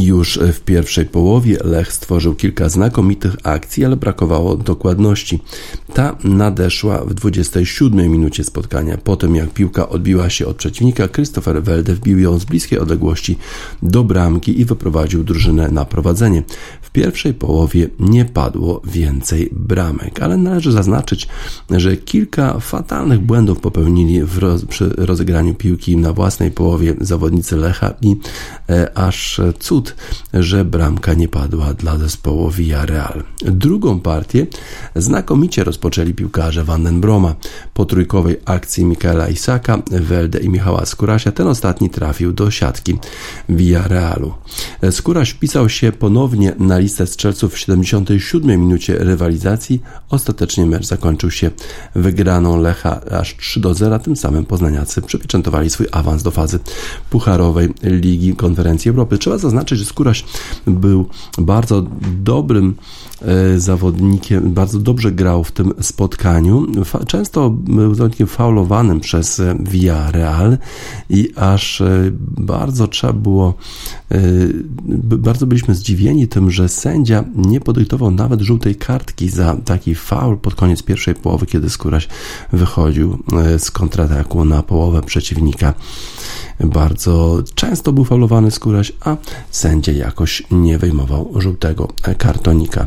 Już 0.00 0.38
w 0.52 0.60
pierwszej 0.60 1.06
połowie 1.06 1.58
Lech 1.64 1.92
stworzył 1.92 2.34
kilka 2.34 2.68
znakomitych 2.68 3.36
akcji, 3.42 3.84
ale 3.84 3.96
brakowało 3.96 4.56
dokładności. 4.56 5.40
Ta 5.94 6.16
nadeszła 6.24 7.04
w 7.04 7.14
27 7.14 8.10
minucie 8.10 8.44
spotkania. 8.44 8.98
Po 8.98 9.16
tym 9.16 9.36
jak 9.36 9.50
piłka 9.50 9.88
odbiła 9.88 10.30
się 10.30 10.46
od 10.46 10.56
przeciwnika, 10.56 11.08
Christopher 11.08 11.62
Welde 11.62 11.94
wbił 11.94 12.18
ją 12.18 12.38
z 12.38 12.44
bliskiej 12.44 12.78
odległości 12.78 13.38
do 13.82 14.04
bramki 14.04 14.60
i 14.60 14.64
wyprowadził 14.64 15.24
drużynę 15.24 15.70
na 15.70 15.84
prowadzenie. 15.84 16.42
Pierwszej 16.92 17.34
połowie 17.34 17.88
nie 18.00 18.24
padło 18.24 18.80
więcej 18.84 19.48
bramek, 19.52 20.22
ale 20.22 20.36
należy 20.36 20.72
zaznaczyć, 20.72 21.28
że 21.70 21.96
kilka 21.96 22.60
fatalnych 22.60 23.20
błędów 23.20 23.60
popełnili 23.60 24.20
roz, 24.38 24.64
przy 24.64 24.88
rozegraniu 24.88 25.54
piłki 25.54 25.96
na 25.96 26.12
własnej 26.12 26.50
połowie 26.50 26.94
zawodnicy 27.00 27.56
Lecha 27.56 27.94
i 28.02 28.16
e, 28.70 28.98
aż 28.98 29.40
cud 29.58 29.96
że 30.34 30.64
bramka 30.64 31.14
nie 31.14 31.28
padła 31.28 31.74
dla 31.74 31.98
zespołu 31.98 32.50
Villarreal. 32.50 33.22
Drugą 33.40 34.00
partię 34.00 34.46
znakomicie 34.96 35.64
rozpoczęli 35.64 36.14
piłkarze 36.14 36.64
Vandenbroma. 36.64 37.34
Po 37.74 37.84
trójkowej 37.84 38.36
akcji 38.44 38.84
Michaela 38.84 39.28
Isaka, 39.28 39.82
Welde 39.90 40.38
i 40.38 40.48
Michała 40.48 40.86
Skurasia 40.86 41.32
ten 41.32 41.46
ostatni 41.46 41.90
trafił 41.90 42.32
do 42.32 42.50
siatki 42.50 42.98
Villarrealu. 43.48 44.34
Skóraś 44.90 45.30
wpisał 45.30 45.68
się 45.68 45.92
ponownie 45.92 46.52
na 46.58 46.80
listę 46.82 47.06
strzelców 47.06 47.54
w 47.54 47.58
77 47.58 48.60
minucie 48.60 48.98
rywalizacji. 48.98 49.82
Ostatecznie 50.10 50.66
mecz 50.66 50.86
zakończył 50.86 51.30
się 51.30 51.50
wygraną 51.94 52.60
Lecha 52.60 53.00
aż 53.10 53.36
3 53.36 53.60
do 53.60 53.74
0. 53.74 53.98
Tym 53.98 54.16
samym 54.16 54.44
poznaniacy 54.46 55.02
przypieczętowali 55.02 55.70
swój 55.70 55.86
awans 55.92 56.22
do 56.22 56.30
fazy 56.30 56.58
pucharowej 57.10 57.68
Ligi 57.82 58.36
Konferencji 58.36 58.88
Europy. 58.88 59.18
Trzeba 59.18 59.38
zaznaczyć, 59.38 59.78
że 59.78 59.84
Skóraś 59.84 60.24
był 60.66 61.08
bardzo 61.38 61.86
dobrym 62.22 62.74
zawodnikiem, 63.56 64.52
bardzo 64.52 64.78
dobrze 64.78 65.12
grał 65.12 65.44
w 65.44 65.52
tym 65.52 65.72
spotkaniu. 65.80 66.66
Często 67.06 67.50
był 67.50 67.94
zawodnikiem 67.94 68.26
faulowanym 68.26 69.00
przez 69.00 69.42
Villarreal 69.60 70.58
i 71.10 71.32
aż 71.36 71.82
bardzo 72.20 72.88
trzeba 72.88 73.12
było, 73.12 73.54
bardzo 74.98 75.46
byliśmy 75.46 75.74
zdziwieni 75.74 76.28
tym, 76.28 76.50
że 76.50 76.68
sędzia 76.68 77.24
nie 77.36 77.60
podyktował 77.60 78.10
nawet 78.10 78.40
żółtej 78.40 78.74
kartki 78.74 79.28
za 79.28 79.56
taki 79.64 79.94
faul 79.94 80.38
pod 80.38 80.54
koniec 80.54 80.82
pierwszej 80.82 81.14
połowy, 81.14 81.46
kiedy 81.46 81.70
Skóraś 81.70 82.08
wychodził 82.52 83.18
z 83.58 83.70
kontrataku 83.70 84.44
na 84.44 84.62
połowę 84.62 85.02
przeciwnika. 85.02 85.74
Bardzo 86.60 87.42
często 87.54 87.92
był 87.92 88.04
faulowany 88.04 88.50
Skóraś, 88.50 88.92
a 89.00 89.16
sędzia 89.50 89.92
jakoś 89.92 90.42
nie 90.50 90.78
wyjmował 90.78 91.32
żółtego 91.36 91.88
kartonika. 92.18 92.86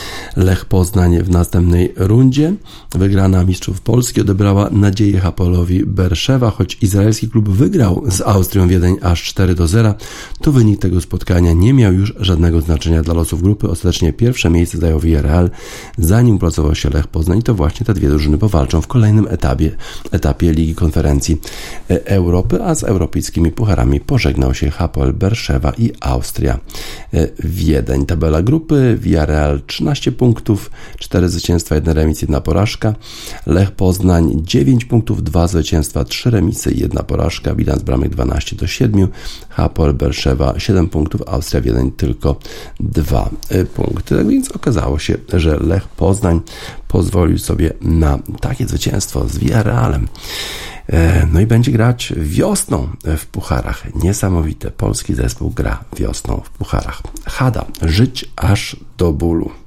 Lech 0.35 0.65
Poznań 0.65 1.23
w 1.23 1.29
następnej 1.29 1.93
rundzie. 1.95 2.53
Wygrana 2.95 3.43
mistrzów 3.43 3.81
Polski 3.81 4.21
odebrała 4.21 4.69
nadzieję 4.71 5.19
Hapolowi 5.19 5.85
Berszewa, 5.85 6.49
choć 6.49 6.77
izraelski 6.81 7.29
klub 7.29 7.49
wygrał 7.49 8.03
z 8.07 8.21
Austrią 8.21 8.67
Wiedeń 8.67 8.95
aż 9.01 9.23
4 9.23 9.55
do 9.55 9.67
0, 9.67 9.93
to 10.41 10.51
wynik 10.51 10.81
tego 10.81 11.01
spotkania 11.01 11.53
nie 11.53 11.73
miał 11.73 11.93
już 11.93 12.13
żadnego 12.19 12.61
znaczenia 12.61 13.01
dla 13.01 13.13
losów 13.13 13.41
grupy. 13.41 13.69
Ostatecznie 13.69 14.13
pierwsze 14.13 14.49
miejsce 14.49 14.77
zajął 14.77 14.99
Villarreal, 14.99 15.49
zanim 15.97 16.39
pracował 16.39 16.75
się 16.75 16.89
Lech 16.89 17.07
Poznań 17.07 17.41
to 17.41 17.55
właśnie 17.55 17.85
te 17.85 17.93
dwie 17.93 18.09
drużyny 18.09 18.37
powalczą 18.37 18.81
w 18.81 18.87
kolejnym 18.87 19.27
etapie, 19.29 19.71
etapie 20.11 20.51
Ligi 20.51 20.75
Konferencji 20.75 21.41
Europy, 21.87 22.63
a 22.63 22.75
z 22.75 22.83
europejskimi 22.83 23.51
pucharami 23.51 23.99
pożegnał 23.99 24.53
się 24.53 24.69
Hapoel 24.69 25.13
Berszewa 25.13 25.73
i 25.77 25.91
Austria 25.99 26.59
Wiedeń. 27.43 28.05
Tabela 28.05 28.41
grupy 28.41 28.97
Villarreal 29.01 29.61
13 29.67 30.11
punktów, 30.21 30.71
4 30.97 31.29
zwycięstwa, 31.29 31.75
1 31.75 31.95
remis, 31.95 32.21
1 32.21 32.41
porażka. 32.41 32.95
Lech 33.45 33.71
Poznań 33.71 34.41
9 34.43 34.85
punktów, 34.85 35.23
2 35.23 35.47
zwycięstwa, 35.47 36.03
3 36.03 36.29
remisy, 36.31 36.73
1 36.73 37.03
porażka. 37.05 37.55
Bilans 37.55 37.83
bramek 37.83 38.09
12 38.09 38.55
do 38.55 38.67
7. 38.67 39.07
Hapol 39.49 39.93
Berszewa 39.93 40.53
7 40.57 40.89
punktów, 40.89 41.21
Austria 41.27 41.61
1 41.65 41.91
tylko 41.91 42.35
2 42.79 43.29
y, 43.51 43.65
punkty. 43.65 44.17
Tak 44.17 44.27
więc 44.27 44.51
okazało 44.51 44.99
się, 44.99 45.17
że 45.33 45.57
Lech 45.57 45.87
Poznań 45.87 46.41
pozwolił 46.87 47.37
sobie 47.37 47.73
na 47.81 48.19
takie 48.41 48.67
zwycięstwo 48.67 49.27
z 49.27 49.37
Villarrealem. 49.37 50.07
E, 50.87 51.27
no 51.33 51.39
i 51.39 51.45
będzie 51.45 51.71
grać 51.71 52.13
wiosną 52.17 52.89
w 53.17 53.25
pucharach. 53.25 53.95
Niesamowite. 53.95 54.71
Polski 54.71 55.13
zespół 55.13 55.49
gra 55.49 55.83
wiosną 55.97 56.41
w 56.45 56.49
pucharach. 56.49 57.01
Hada, 57.25 57.65
żyć 57.81 58.25
aż 58.35 58.75
do 58.97 59.13
bólu. 59.13 59.60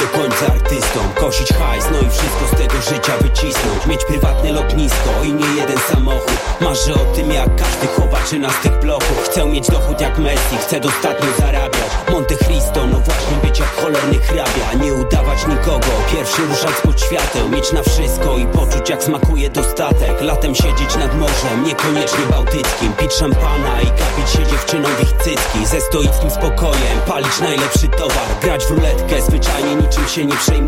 Być 0.00 0.08
do 0.08 0.18
końca 0.18 0.59
artystą. 0.70 1.00
Kosić 1.14 1.48
hajs, 1.48 1.84
no 1.92 1.98
i 1.98 2.10
wszystko 2.10 2.46
z 2.52 2.58
tego 2.58 2.82
życia 2.82 3.12
wycisnąć. 3.20 3.86
Mieć 3.86 4.04
prywatne 4.04 4.52
lotnisko 4.52 5.10
i 5.24 5.32
nie 5.32 5.46
jeden 5.56 5.78
samochód. 5.78 6.32
Marzę 6.60 6.94
o 6.94 7.14
tym 7.14 7.32
jak 7.32 7.56
każdy 7.56 7.86
chowaczyna 7.86 8.50
z 8.50 8.62
tych 8.62 8.80
bloków. 8.80 9.22
Chcę 9.24 9.46
mieć 9.46 9.70
dochód 9.70 10.00
jak 10.00 10.18
Messi, 10.18 10.56
chcę 10.60 10.80
dostatnio 10.80 11.28
zarabiać. 11.38 11.90
Monte 12.12 12.34
Cristo, 12.34 12.86
no 12.86 13.00
właśnie 13.00 13.36
być 13.42 13.58
jak 13.58 13.68
cholerny 13.68 14.18
hrabia. 14.18 14.84
Nie 14.84 14.94
udawać 14.94 15.46
nikogo, 15.46 15.86
pierwszy 16.12 16.42
ruszać 16.42 16.74
pod 16.84 17.00
świateł. 17.00 17.48
Mieć 17.48 17.72
na 17.72 17.82
wszystko 17.82 18.38
i 18.38 18.46
poczuć 18.46 18.90
jak 18.90 19.02
smakuje 19.02 19.50
dostatek. 19.50 20.20
Latem 20.20 20.54
siedzieć 20.54 20.96
nad 20.96 21.18
morzem, 21.18 21.64
niekoniecznie 21.64 22.24
bałtyckim. 22.30 22.92
Pić 22.92 23.12
szampana 23.12 23.80
i 23.82 23.86
kapić 23.86 24.30
się 24.32 24.46
dziewczyną 24.46 24.88
w 24.88 25.02
ich 25.02 25.12
cycki. 25.12 25.66
Ze 25.66 25.80
stoickim 25.80 26.30
spokojem, 26.30 27.00
palić 27.06 27.40
najlepszy 27.40 27.88
towar. 27.88 28.28
Grać 28.42 28.64
w 28.64 28.70
ruletkę, 28.70 29.22
zwyczajnie 29.22 29.74
niczym 29.74 30.08
się 30.08 30.24
nie 30.24 30.36
przejmować 30.36 30.59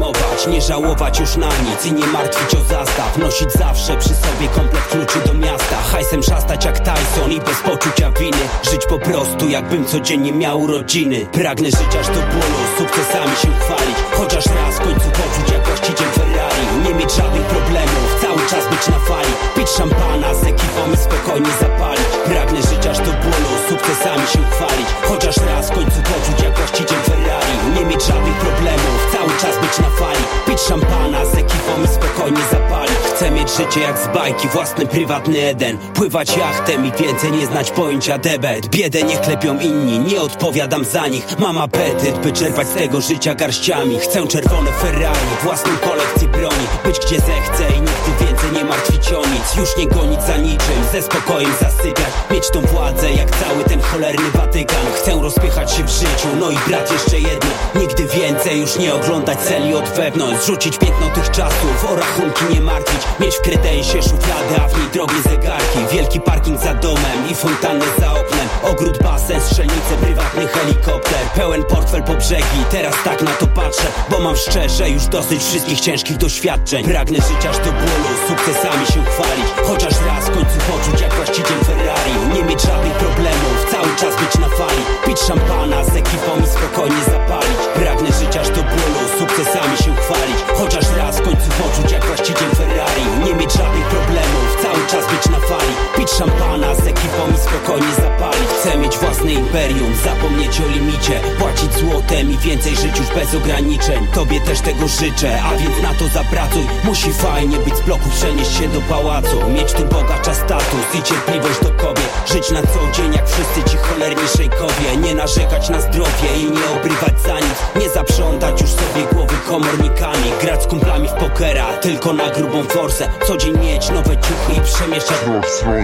Nie 0.49 0.61
żałować 0.61 1.21
już 1.21 1.37
na 1.37 1.47
nic 1.47 1.87
i 1.87 1.93
nie 1.93 2.07
martwić 2.07 2.55
o 2.55 2.65
zastaw. 2.65 3.19
Nosić 3.19 3.53
zawsze 3.53 3.97
przy 3.97 4.09
sobie 4.09 4.49
komplet 4.55 4.87
kluczy 4.87 5.19
do 5.27 5.35
miasta. 5.35 5.77
Hajsem 5.93 6.23
szastać 6.23 6.65
jak 6.65 6.79
Tyson 6.79 7.33
i 7.33 7.41
bez 7.41 7.61
poczucia 7.61 8.11
winy. 8.11 8.45
Żyć 8.71 8.87
po 8.87 8.99
prostu 8.99 9.49
jakbym 9.49 9.85
codziennie 9.85 10.33
miał 10.33 10.61
urodziny 10.61 11.27
Pragnę 11.33 11.71
żyć 11.71 11.97
aż 12.01 12.07
do 12.07 12.23
bólu, 12.33 12.59
sukcesami 12.79 13.37
się 13.43 13.53
chwalić. 13.61 13.97
Chociaż 14.19 14.47
raz 14.47 14.75
w 14.75 14.81
końcu 14.81 15.09
poczuć 15.11 15.53
jak 15.53 15.67
właściciel 15.67 16.09
Ferrari. 16.09 16.65
Nie 16.85 16.95
mieć 16.95 17.13
żadnych 17.13 17.47
problemów, 17.47 18.09
cały 18.23 18.43
czas 18.51 18.65
być 18.71 18.89
na 18.89 18.99
fali. 18.99 19.33
Pić 19.57 19.69
szampana 19.69 20.35
z 20.35 20.43
ekipą 20.45 20.83
i 20.95 20.97
spokojnie 20.97 21.51
zapalić. 21.61 22.09
Pragnę 22.25 22.63
żyć 22.63 22.87
aż 22.87 22.99
do 22.99 23.13
bólu, 23.25 23.51
sukcesami 23.69 24.27
się 24.33 24.43
chwalić. 24.53 24.89
Chociaż 25.09 25.37
raz 25.37 25.71
w 25.71 25.75
końcu 25.75 25.99
poczuć 26.11 26.39
jak 26.45 26.57
właściciel 26.59 27.01
Ferrari. 27.09 27.55
Nie 27.75 27.85
mieć 27.85 28.03
żadnych 28.11 28.39
problemów, 28.47 28.99
cały 29.13 29.33
czas 29.43 29.55
być 29.63 29.75
na 29.79 29.82
fali 29.91 30.23
Pić 30.47 30.61
szampana 30.61 31.25
z 31.25 31.35
ekipą 31.35 31.83
i 31.85 31.89
spokojnie 31.89 32.41
zapalić. 32.51 32.93
Chcę 33.15 33.31
mieć 33.31 33.57
życie 33.57 33.81
jak 33.81 33.99
z 33.99 34.15
bajki, 34.15 34.49
własny 34.49 34.87
prywatny 34.87 35.39
Eden. 35.43 35.79
Pływać 35.79 36.37
jachtem 36.37 36.87
i 36.87 36.93
więcej 36.93 37.33
nie 37.33 37.47
znać 37.47 37.71
pojęcia 37.71 38.19
debet. 38.19 38.67
Biedę 38.67 39.03
nie 39.03 39.17
klepią 39.17 39.59
inni, 39.59 39.99
nie 39.99 40.21
odpowiadam 40.21 40.85
za 40.85 41.09
nich. 41.09 41.39
Mam 41.39 41.59
apetyt, 41.59 42.19
by 42.19 42.33
czerpać 42.33 42.69
z 42.69 42.75
tego 42.75 43.01
życia 43.01 43.35
garściami. 43.35 43.99
Chcę 43.99 44.27
czerwone 44.27 44.73
Ferrari, 44.73 45.19
własną 45.43 45.73
kolekcję 45.77 46.29
broni. 46.29 46.67
Być 46.85 46.99
gdzie 46.99 47.17
zechcę 47.17 47.65
i 47.77 47.81
nigdy 47.81 48.25
więcej 48.25 48.53
nie 48.53 48.65
martwić 48.65 49.13
o 49.13 49.21
nic. 49.21 49.57
Już 49.57 49.77
nie 49.77 49.87
gonić 49.87 50.23
za 50.23 50.37
niczym, 50.37 50.85
ze 50.93 51.03
spokojem 51.03 51.53
zasypiać. 51.61 52.13
Mieć 52.31 52.51
tą 52.51 52.61
władzę 52.61 53.13
jak 53.13 53.31
cały 53.31 53.65
ten 53.65 53.81
cholerny 53.81 54.31
Watykan. 54.35 54.87
Chcę 54.95 55.21
rozpychać 55.23 55.73
się 55.73 55.85
w 55.85 55.91
życiu, 55.91 56.29
no 56.41 56.51
i 56.51 56.57
brat 56.69 56.93
jeszcze 56.93 57.19
jedno. 57.19 57.51
Nigdy 57.75 58.05
więcej 58.05 58.61
już 58.61 58.79
nie 58.79 58.95
oglądać 58.95 59.39
celi 59.39 59.72
od 59.75 59.89
wewnątrz 59.89 60.43
Zrzucić 60.43 60.79
piętno 60.79 61.07
tych 61.15 61.31
czasów, 61.31 61.91
o 61.91 61.97
rachunki 61.97 62.45
nie 62.55 62.61
martwić 62.61 63.01
Mieć 63.21 63.35
w 63.35 63.41
kredensie 63.41 64.03
szufladę, 64.03 64.63
a 64.65 64.69
w 64.69 64.79
niej 64.79 64.89
drogie 64.93 65.23
zegarki 65.23 65.79
Wielki 65.93 66.21
parking 66.21 66.61
za 66.61 66.75
domem 66.75 67.31
i 67.31 67.35
fontannę 67.35 67.85
za 67.99 68.13
oknem 68.13 68.49
Ogród, 68.63 69.03
basen, 69.03 69.41
strzelnice, 69.41 69.95
prywatny 70.01 70.47
helikopter 70.47 71.21
Pełen 71.35 71.65
portfel 71.65 72.03
po 72.03 72.15
brzegi, 72.15 72.65
teraz 72.71 72.95
tak 73.05 73.23
na 73.23 73.31
to 73.31 73.47
patrzę 73.47 73.87
Bo 74.11 74.21
mam 74.21 74.37
szczerze 74.37 74.91
już 74.91 75.07
dosyć 75.07 75.43
wszystkich 75.43 75.81
ciężkich 75.81 76.17
doświadczeń 76.17 76.85
Pragnę 76.85 77.17
żyć 77.17 77.47
aż 77.51 77.59
do 77.59 77.73
bólu, 77.73 78.09
sukcesami 78.29 78.87
się 78.87 79.05
chwalić 79.05 79.47
Chociaż 79.67 79.93
raz 80.07 80.25
w 80.25 80.31
końcu 80.31 80.59
poczuć 80.71 81.01
jak 81.01 81.15
właściciel 81.15 81.59
Ferrari 81.65 82.13
Nie 82.35 82.45
mieć 82.45 82.63
żadnych 82.63 82.93
problemów, 82.93 83.67
cały 83.71 83.97
czas 83.97 84.23
być 84.23 84.39
na 84.41 84.49
fali 84.49 84.83
Pić 85.07 85.19
szampana 85.21 85.85
z 85.85 85.97
ekipą 85.97 86.31
i 86.45 86.47
spokojnie 86.47 87.05
zapalić 87.05 87.59
Pragnę 87.75 88.09
żyć 88.21 88.37
aż 88.37 88.49
do 88.49 88.63
bólu, 88.63 89.03
sukcesami 89.23 89.77
się 89.77 89.97
chwalić. 89.97 90.39
Chociaż 90.59 90.85
raz 90.97 91.19
w 91.19 91.23
końcu 91.23 91.49
poczuć 91.63 91.93
jak 91.93 92.05
właściciel 92.05 92.51
Ferrari. 92.57 93.05
Nie 93.25 93.35
mieć 93.35 93.53
żadnych 93.53 93.87
problemów, 93.87 94.49
cały 94.63 94.87
czas 94.87 95.13
być 95.13 95.25
na 95.33 95.41
fali. 95.49 95.73
Pić 95.97 96.11
szampana 96.11 96.75
z 96.75 96.87
ekipą 96.87 97.23
i 97.35 97.39
spokojnie 97.39 97.95
zapalić. 97.95 98.49
Chcę 98.61 98.79
mieć 98.79 98.99
własne 98.99 99.33
imperium, 99.33 99.93
zapomnieć 100.05 100.61
o 100.61 100.67
limicie. 100.67 101.21
Płacić 101.39 101.73
złotem 101.75 102.33
i 102.33 102.39
więcej 102.39 102.77
żyć 102.77 102.99
już 102.99 103.09
bez 103.09 103.35
ograniczeń. 103.35 104.07
Tobie 104.15 104.41
też 104.41 104.61
tego 104.61 104.89
życzę, 104.89 105.43
a 105.43 105.57
więc 105.57 105.83
na 105.83 105.95
to 105.95 106.05
zapracuj. 106.09 106.67
Musi 106.85 107.13
fajnie 107.13 107.59
być 107.59 107.77
z 107.77 107.81
bloku 107.81 108.09
przenieść 108.11 108.59
się 108.59 108.69
do 108.69 108.81
pałacu. 108.81 109.37
Mieć 109.51 109.73
tu 109.73 109.85
bogacza 109.85 110.35
status 110.35 110.87
i 110.99 111.03
cierpliwość 111.03 111.61
do 111.63 111.71
kobiet. 111.71 112.11
Żyć 112.33 112.51
na 112.51 112.63
co 112.63 112.81
dzień 112.97 113.13
jak 113.15 113.29
wszyscy 113.29 113.71
ci 113.71 113.77
cholerni 113.77 114.29
szejkowie. 114.37 114.97
Nie 114.97 115.15
narzekać 115.15 115.69
na 115.69 115.81
zdrowie 115.81 116.29
i 116.41 116.45
nie 116.45 116.67
obrywać 116.77 117.21
za 117.27 117.35
nic. 117.35 117.59
Nie 117.81 117.89
zaprzątać 117.91 118.61
już 118.61 118.71
sobie 118.71 119.12
głowy 119.15 119.35
komornikami 119.49 120.33
Grać 120.41 120.63
z 120.63 120.67
kumplami 120.67 121.09
w 121.09 121.13
pokera, 121.13 121.67
tylko 121.73 122.13
na 122.13 122.31
grubą 122.31 122.65
forsę. 122.65 123.09
Co 123.27 123.37
dzień 123.37 123.59
mieć 123.59 123.91
nowe 123.91 124.17
ciuchy 124.17 124.53
i 124.57 124.61
przemieszczać 124.61 125.17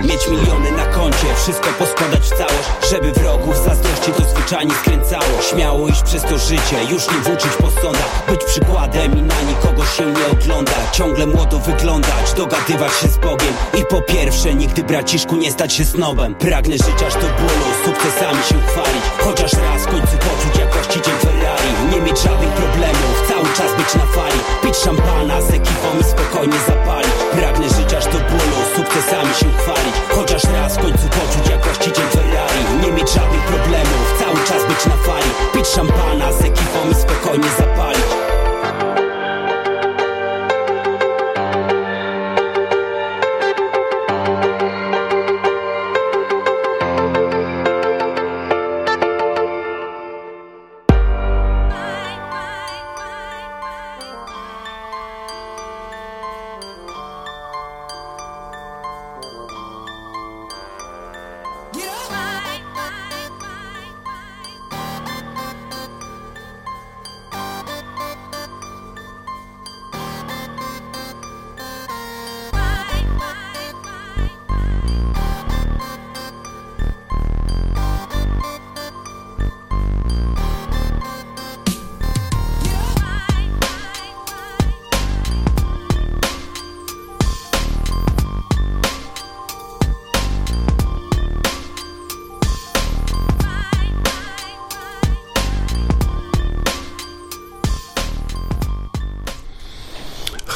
Mieć 0.05 0.29
miliony 0.29 0.73
na 0.73 0.87
koncie, 0.87 1.27
wszystko 1.37 1.69
poskładać 1.79 2.21
w 2.21 2.29
całość 2.29 2.69
Żeby 2.91 3.13
wrogów 3.13 3.57
zazdrości 3.65 4.13
to 4.13 4.23
zwyczajnie 4.23 4.75
skręcało. 4.75 5.43
Śmiało 5.51 5.89
iść 5.89 6.03
przez 6.03 6.23
to 6.23 6.39
życie, 6.39 6.77
już 6.91 7.11
nie 7.11 7.19
włóczyć 7.19 7.53
po 7.61 7.71
sądach 7.71 8.23
Być 8.29 8.45
przykładem 8.45 9.19
i 9.19 9.23
na 9.23 9.43
nikogo 9.43 9.87
się 9.87 10.07
nie 10.07 10.27
oglądać 10.33 10.79
Ciągle 10.93 11.27
młodo 11.27 11.59
wyglądać, 11.59 12.33
dogadywać 12.37 12.93
się 12.93 13.09
z 13.09 13.19
Bogiem. 13.19 13.55
I 13.79 13.85
po 13.85 14.03
pierwsze 14.03 14.55
nigdy 14.55 14.83
braciszku 14.83 15.37
nie 15.37 15.53
stać 15.53 15.73
się 15.73 15.85
snobem. 15.85 16.35
Pragnę 16.35 16.73
żyć 16.73 17.03
aż 17.07 17.15
do 17.15 17.21
bólu, 17.21 17.69
sukcesami 17.85 18.43
się 18.49 18.61
chwalić. 18.67 19.05
Chociaż 19.19 19.53
raz 19.53 19.83
w 19.83 19.87
końcu 19.87 20.17
poczuć 20.19 20.61
jak 20.61 20.73
właściciel 20.73 21.15
Ferrari. 21.15 21.69
Nie 21.93 22.01
mieć 22.01 22.19
żadnych 22.19 22.51
problemów, 22.51 23.18
cały 23.39 23.55
czas 23.55 23.77
być 23.77 23.95
na 23.95 24.07
fali. 24.07 24.41
Pić 24.63 24.77
szampana 24.77 25.43
z 25.43 25.51
ekipą 25.51 25.89
i 26.01 26.05
spokojnie 26.05 26.59
zapalić 26.67 27.11
Pragnę 27.33 27.69
żyć 27.69 27.95
aż 27.95 28.05
do 28.05 28.19
bólu, 28.31 28.59
sukcesami 28.77 29.35
się 29.35 29.53
chwalić 29.59 29.95
Chociaż 30.17 30.45
raz 30.45 30.77
w 30.77 30.81
końcu 30.81 31.09
poczuć 31.09 31.51
jak 31.51 31.65
właściciel 31.65 32.07
Ferrari. 32.07 32.63
Nie 32.83 32.93
mieć 32.93 33.11
żadnych 33.13 33.43
problemów, 33.43 34.15
cały 34.21 34.47
czas 34.47 34.69
być 34.69 34.87
na 34.87 34.97
fali. 34.97 35.31
Pić 35.55 35.67
szampana 35.67 36.33
z 36.33 36.41
ekipą 36.41 36.79
i 36.91 36.95
spokojnie 36.95 37.49
zapalić 37.59 38.18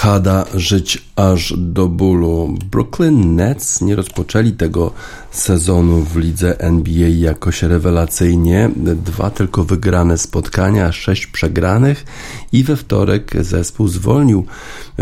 Chada 0.03 0.44
żyć 0.55 1.03
aż 1.16 1.55
do 1.57 1.88
bólu. 1.88 2.55
Brooklyn 2.70 3.36
Nets 3.36 3.80
nie 3.80 3.96
rozpoczęli 3.96 4.53
tego 4.53 4.92
sezonu 5.30 6.00
w 6.00 6.16
lidze 6.16 6.61
NBA 6.61 7.09
jakoś 7.09 7.62
rewelacyjnie. 7.62 8.70
Dwa 8.76 9.30
tylko 9.30 9.64
wygrane 9.64 10.18
spotkania, 10.18 10.92
sześć 10.92 11.26
przegranych 11.26 12.05
i 12.53 12.64
we 12.64 12.76
wtorek 12.76 13.32
zespół 13.40 13.88
zwolnił 13.88 14.46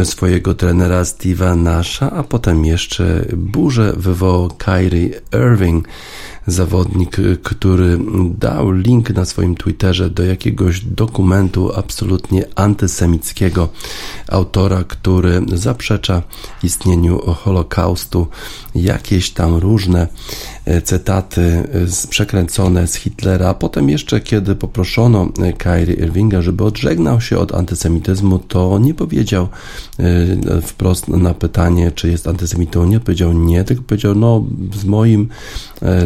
swojego 0.05 0.55
trenera 0.55 1.03
Steve'a 1.03 1.57
Nasha, 1.57 2.11
a 2.11 2.22
potem 2.22 2.64
jeszcze 2.64 3.24
burzę 3.36 3.92
wywołał 3.96 4.51
Kyrie 4.59 5.20
Irving 5.32 5.88
zawodnik, 6.51 7.16
który 7.42 7.98
dał 8.38 8.72
link 8.72 9.11
na 9.11 9.24
swoim 9.24 9.55
Twitterze 9.55 10.11
do 10.11 10.22
jakiegoś 10.22 10.80
dokumentu 10.80 11.72
absolutnie 11.76 12.44
antysemickiego. 12.55 13.68
Autora, 14.28 14.84
który 14.84 15.42
zaprzecza 15.55 16.22
istnieniu 16.62 17.18
Holokaustu, 17.18 18.26
jakieś 18.74 19.30
tam 19.30 19.57
różne 19.57 20.09
cytaty 20.85 21.41
e, 21.41 22.09
przekręcone 22.09 22.87
z 22.87 22.95
Hitlera. 22.95 23.55
Potem 23.55 23.89
jeszcze, 23.89 24.21
kiedy 24.21 24.55
poproszono 24.55 25.29
e, 25.43 25.53
Kyrie 25.53 25.95
Irvinga, 25.95 26.43
żeby 26.43 26.64
odżegnał 26.64 27.21
się 27.21 27.39
od 27.39 27.55
antysemityzmu, 27.55 28.39
to 28.39 28.79
nie 28.79 28.95
powiedział 28.95 29.49
wprost 30.62 31.09
na 31.09 31.35
pytanie, 31.35 31.93
czy 31.93 32.11
jest 32.11 32.29
antysemitą. 32.29 32.87
Nie 32.87 33.01
powiedział 33.01 33.33
nie, 33.33 33.64
tylko 33.64 33.83
powiedział, 33.83 34.14
no 34.14 34.45
z 34.75 34.85
moim, 34.85 35.29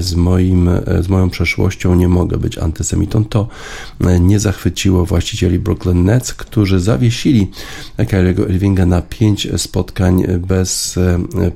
z 0.00 0.14
moim, 0.14 0.70
z 1.00 1.08
moją 1.08 1.30
przeszłością 1.30 1.94
nie 1.94 2.08
mogę 2.08 2.36
być 2.36 2.58
antysemitą. 2.58 3.24
To 3.24 3.48
nie 4.20 4.40
zachwyciło 4.40 5.06
właścicieli 5.06 5.58
Brooklyn 5.58 6.04
Nets, 6.04 6.34
którzy 6.34 6.80
zawiesili 6.80 7.50
Kyriego 8.08 8.46
Irvinga 8.46 8.86
na 8.86 9.02
pięć 9.02 9.48
spotkań 9.56 10.24
bez 10.38 10.98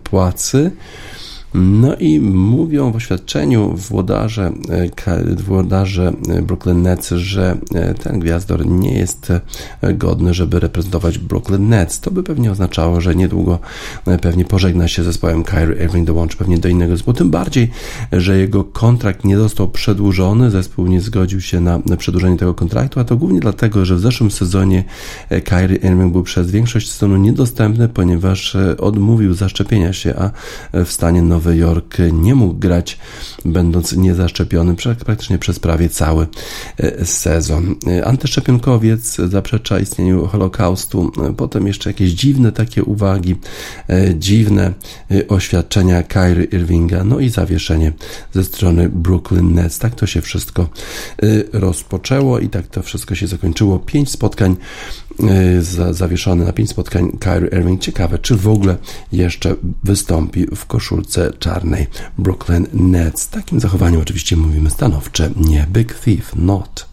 płacy. 0.05 0.71
No 1.55 1.97
i 1.97 2.21
mówią 2.21 2.93
w 2.93 2.97
oświadczeniu 2.97 3.75
włodarze, 3.77 4.53
e, 5.07 5.37
włodarze 5.37 6.13
Brooklyn 6.43 6.83
Nets, 6.83 7.11
że 7.11 7.57
e, 7.75 7.95
ten 7.95 8.19
gwiazdor 8.19 8.67
nie 8.67 8.99
jest 8.99 9.31
e, 9.81 9.95
godny, 9.95 10.35
żeby 10.35 10.61
reprezentować 10.61 11.19
Brooklyn 11.19 11.69
Nets. 11.69 12.01
To 12.01 12.11
by 12.11 12.23
pewnie 12.23 12.53
oznaczało, 12.53 13.01
że 13.01 13.15
niedługo 13.15 13.59
pewnie 14.23 14.45
pożegna 14.45 14.89
się 14.89 15.03
zespołem 15.03 15.45
Kyrie 15.45 15.85
Irving, 15.85 16.07
dołączy 16.07 16.37
pewnie 16.37 16.59
do 16.59 16.69
innego 16.69 16.97
zespołu. 16.97 17.17
Tym 17.17 17.31
bardziej, 17.31 17.71
że 18.13 18.39
jego 18.39 18.65
kontrakt 18.65 19.25
nie 19.25 19.37
został 19.37 19.69
przedłużony, 19.69 20.51
zespół 20.51 20.87
nie 20.87 21.01
zgodził 21.01 21.41
się 21.41 21.61
na 21.61 21.81
przedłużenie 21.99 22.37
tego 22.37 22.55
kontraktu, 22.55 23.01
a 23.01 23.05
to 23.05 23.17
głównie 23.17 23.41
dlatego, 23.41 23.85
że 23.85 23.97
w 23.97 24.01
zeszłym 24.01 24.31
sezonie 24.31 24.85
Kyrie 25.45 25.77
Irving 25.77 26.13
był 26.13 26.23
przez 26.23 26.51
większość 26.51 26.91
sezonu 26.91 27.17
niedostępny, 27.17 27.89
ponieważ 27.89 28.57
odmówił 28.79 29.35
zaszczepienia 29.35 29.93
się, 29.93 30.15
a 30.17 30.31
w 30.85 30.93
stanie 30.93 31.23
nowym 31.23 31.38
Nowy 31.39 31.57
Jork 31.57 31.97
nie 32.13 32.35
mógł 32.35 32.55
grać, 32.55 32.99
będąc 33.45 33.93
niezaszczepiony 33.93 34.75
praktycznie 35.05 35.39
przez 35.39 35.59
prawie 35.59 35.89
cały 35.89 36.27
e, 36.77 37.07
sezon. 37.07 37.75
E, 37.87 38.05
antyszczepionkowiec 38.05 39.17
zaprzecza 39.17 39.79
istnieniu 39.79 40.27
Holokaustu, 40.27 41.13
e, 41.29 41.33
potem 41.33 41.67
jeszcze 41.67 41.91
jakieś 41.91 42.11
dziwne 42.11 42.53
takie 42.53 42.85
uwagi, 42.85 43.37
dziwne 44.15 44.73
oświadczenia 45.29 46.03
Kyrie 46.03 46.45
Irvinga, 46.45 47.05
no 47.05 47.21
i 47.21 47.29
zawieszenie 47.29 47.93
ze 48.33 48.45
strony 48.45 48.89
Brooklyn 48.89 49.55
Nets. 49.55 49.79
Tak 49.79 49.95
to 49.95 50.07
się 50.07 50.21
wszystko 50.21 50.69
rozpoczęło 51.53 52.39
i 52.39 52.49
tak 52.49 52.67
to 52.67 52.83
wszystko 52.83 53.15
się 53.15 53.27
zakończyło. 53.27 53.79
Pięć 53.79 54.11
spotkań 54.11 54.57
zawieszone 55.91 56.45
na 56.45 56.53
pięć 56.53 56.71
spotkań 56.71 57.19
Kyrie 57.21 57.61
Irving. 57.61 57.81
Ciekawe, 57.81 58.19
czy 58.19 58.37
w 58.37 58.49
ogóle 58.49 58.77
jeszcze 59.13 59.55
wystąpi 59.85 60.47
w 60.57 60.67
koszulce 60.67 61.33
czarnej 61.39 61.87
Brooklyn 62.19 62.67
Nets. 62.73 63.29
Takim 63.29 63.61
zachowaniem 63.61 64.01
oczywiście 64.01 64.37
mówimy 64.37 64.71
stanowcze 64.71 65.31
nie 65.37 65.67
Big 65.73 65.95
Thief, 65.95 66.37
not. 66.37 66.88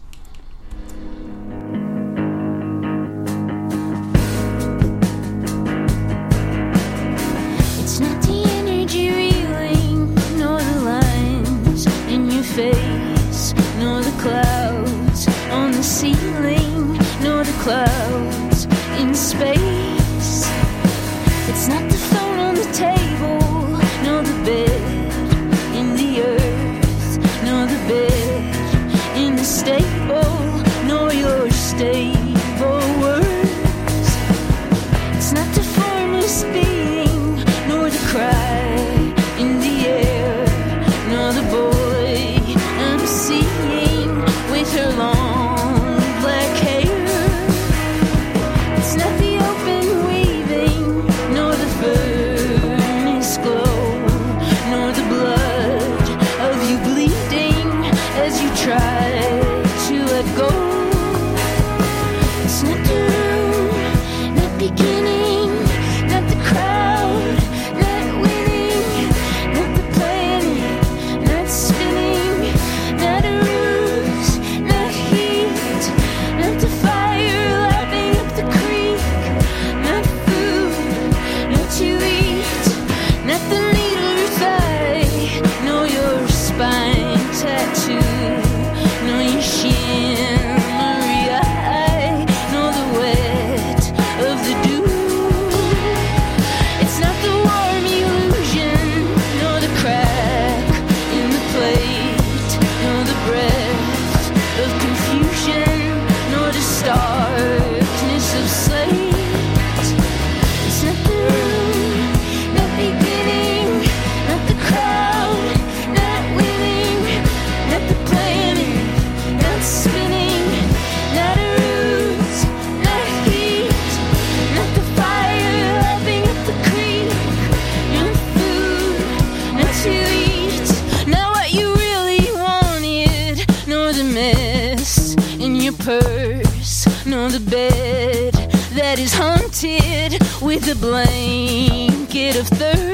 With 140.56 140.68
a 140.70 140.76
blanket 140.76 142.36
of 142.36 142.48
thirst. 142.48 142.85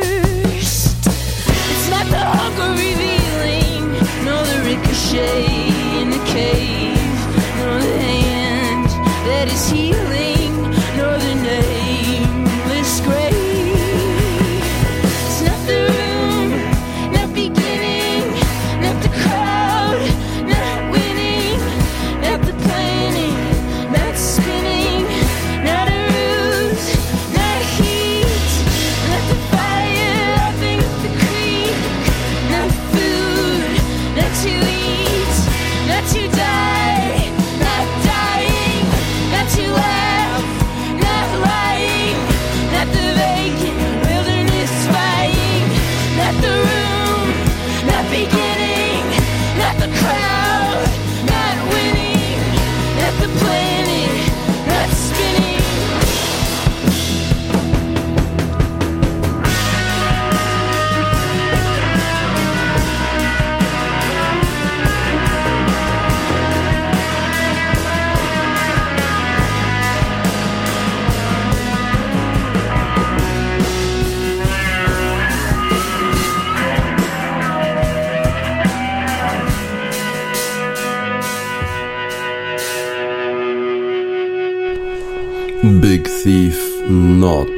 Big 85.65 86.09
Thief 86.09 86.83
Not. 86.89 87.49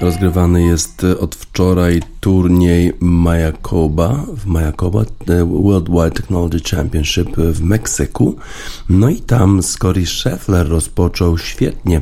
Rozgrywany 0.00 0.62
jest 0.62 1.06
od 1.20 1.36
wczoraj 1.52 2.02
turniej 2.20 2.92
Mayakoba 3.00 4.24
w 4.36 4.46
Mayakoba 4.46 5.04
Worldwide 5.46 6.10
Technology 6.10 6.60
Championship 6.70 7.36
w 7.36 7.62
Meksyku. 7.62 8.36
No 8.88 9.08
i 9.08 9.16
tam 9.16 9.62
Scotty 9.62 10.06
Scheffler 10.06 10.68
rozpoczął 10.68 11.38
świetnie 11.38 12.00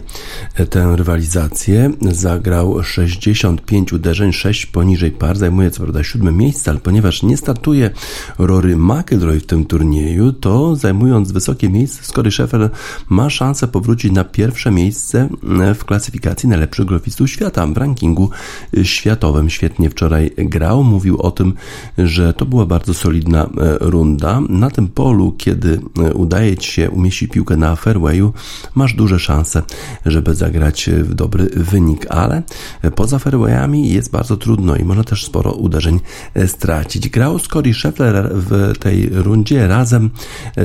tę 0.71 0.97
rywalizację. 0.97 1.91
Zagrał 2.13 2.83
65 2.83 3.93
uderzeń, 3.93 4.33
6 4.33 4.67
poniżej 4.67 5.11
par. 5.11 5.39
Zajmuje 5.39 5.71
co 5.71 5.83
prawda 5.83 6.05
siódme 6.05 6.33
miejsce, 6.33 6.71
ale 6.71 6.81
ponieważ 6.81 7.23
nie 7.23 7.37
startuje 7.37 7.91
Rory 8.39 8.77
McIlroy 8.77 9.41
w 9.41 9.47
tym 9.47 9.65
turnieju, 9.65 10.33
to 10.33 10.77
zajmując 10.77 11.33
wysokie 11.33 11.69
miejsce 11.69 12.03
Scotty 12.03 12.31
Scheffler 12.31 12.71
ma 13.09 13.31
szansę 13.31 13.69
powrócić 13.69 14.13
na 14.13 14.25
pierwsze 14.25 14.71
miejsce 14.71 15.29
w 15.75 15.85
klasyfikacji 15.85 16.49
najlepszych 16.49 16.87
golfistów 16.87 17.31
świata 17.31 17.67
w 17.67 17.77
rankingu 17.77 18.31
światowym. 18.83 19.48
Świetnie 19.51 19.91
wczoraj 19.91 20.31
grał, 20.37 20.85
mówił 20.85 21.23
o 21.23 21.31
tym, 21.31 21.55
że 21.99 22.33
to 22.33 22.47
była 22.47 22.67
bardzo 22.67 22.95
solidna 22.95 23.45
e, 23.45 23.49
runda. 23.81 24.41
Na 24.49 24.71
tym 24.71 24.89
polu, 24.89 25.35
kiedy 25.39 25.81
e, 25.99 26.15
udaje 26.15 26.57
ci 26.57 26.73
się 26.73 26.91
umieścić 26.91 27.31
piłkę 27.31 27.57
na 27.57 27.77
fairwayu, 27.77 28.33
masz 28.75 28.95
duże 28.95 29.19
szanse, 29.19 29.63
żeby 30.07 30.35
zagrać 30.35 30.91
w 30.93 31.15
dobry 31.15 31.51
wynik, 31.57 32.07
ale 32.11 32.43
poza 32.95 33.19
fairwayami 33.19 33.93
jest 33.93 34.11
bardzo 34.11 34.37
trudno 34.37 34.77
i 34.77 34.85
można 34.85 35.05
też 35.05 35.25
sporo 35.25 35.53
uderzeń 35.53 36.01
e, 36.35 36.49
stracić. 36.49 37.09
Grał 37.09 37.39
Scotty 37.39 37.75
Scheffler 37.75 38.31
w 38.33 38.79
tej 38.79 39.09
rundzie 39.13 39.69
razem 39.69 40.11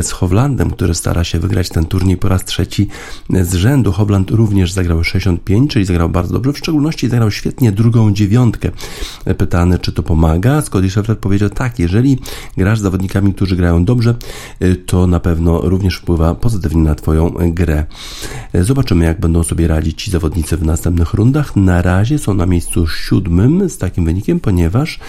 z 0.02 0.12
Hovlandem, 0.12 0.72
który 0.72 0.94
stara 0.94 1.24
się 1.24 1.40
wygrać 1.40 1.70
ten 1.70 1.86
turniej 1.86 2.18
po 2.18 2.30
raz 2.30 2.46
trzeci 2.46 2.88
z 3.30 3.54
rzędu. 3.54 3.92
Hovland 3.92 4.32
również 4.32 4.72
zagrał 4.72 5.04
65, 5.04 5.72
czyli 5.72 5.86
zagrał 5.86 6.10
bardzo 6.10 6.34
dobrze, 6.34 6.54
w 6.54 6.58
szczególności 6.58 7.10
zagrał 7.10 7.32
świetnie 7.32 7.72
drugą 7.72 8.14
dziewiątkę 8.14 8.63
pytany, 9.38 9.80
czy 9.80 9.92
to 9.92 10.04
pomaga. 10.04 10.62
Scotty 10.62 10.90
Scheffler 10.90 11.20
powiedział 11.20 11.50
tak, 11.50 11.80
jeżeli 11.80 12.20
grasz 12.58 12.80
z 12.80 12.82
zawodnikami, 12.82 13.34
którzy 13.34 13.56
grają 13.56 13.86
dobrze, 13.86 14.16
y, 14.62 14.76
to 14.76 15.08
na 15.08 15.20
pewno 15.20 15.62
również 15.62 15.96
wpływa 15.96 16.36
pozytywnie 16.36 16.82
na 16.82 16.96
Twoją 16.96 17.34
grę. 17.48 17.86
Y, 18.56 18.64
zobaczymy, 18.64 19.06
jak 19.06 19.20
będą 19.20 19.44
sobie 19.44 19.68
radzić 19.68 20.04
ci 20.04 20.12
zawodnicy 20.12 20.58
w 20.58 20.64
następnych 20.64 21.14
rundach. 21.14 21.56
Na 21.56 21.82
razie 21.82 22.20
są 22.20 22.34
na 22.34 22.46
miejscu 22.46 22.88
siódmym 22.88 23.70
z 23.70 23.78
takim 23.78 24.06
wynikiem, 24.06 24.40
ponieważ 24.40 25.00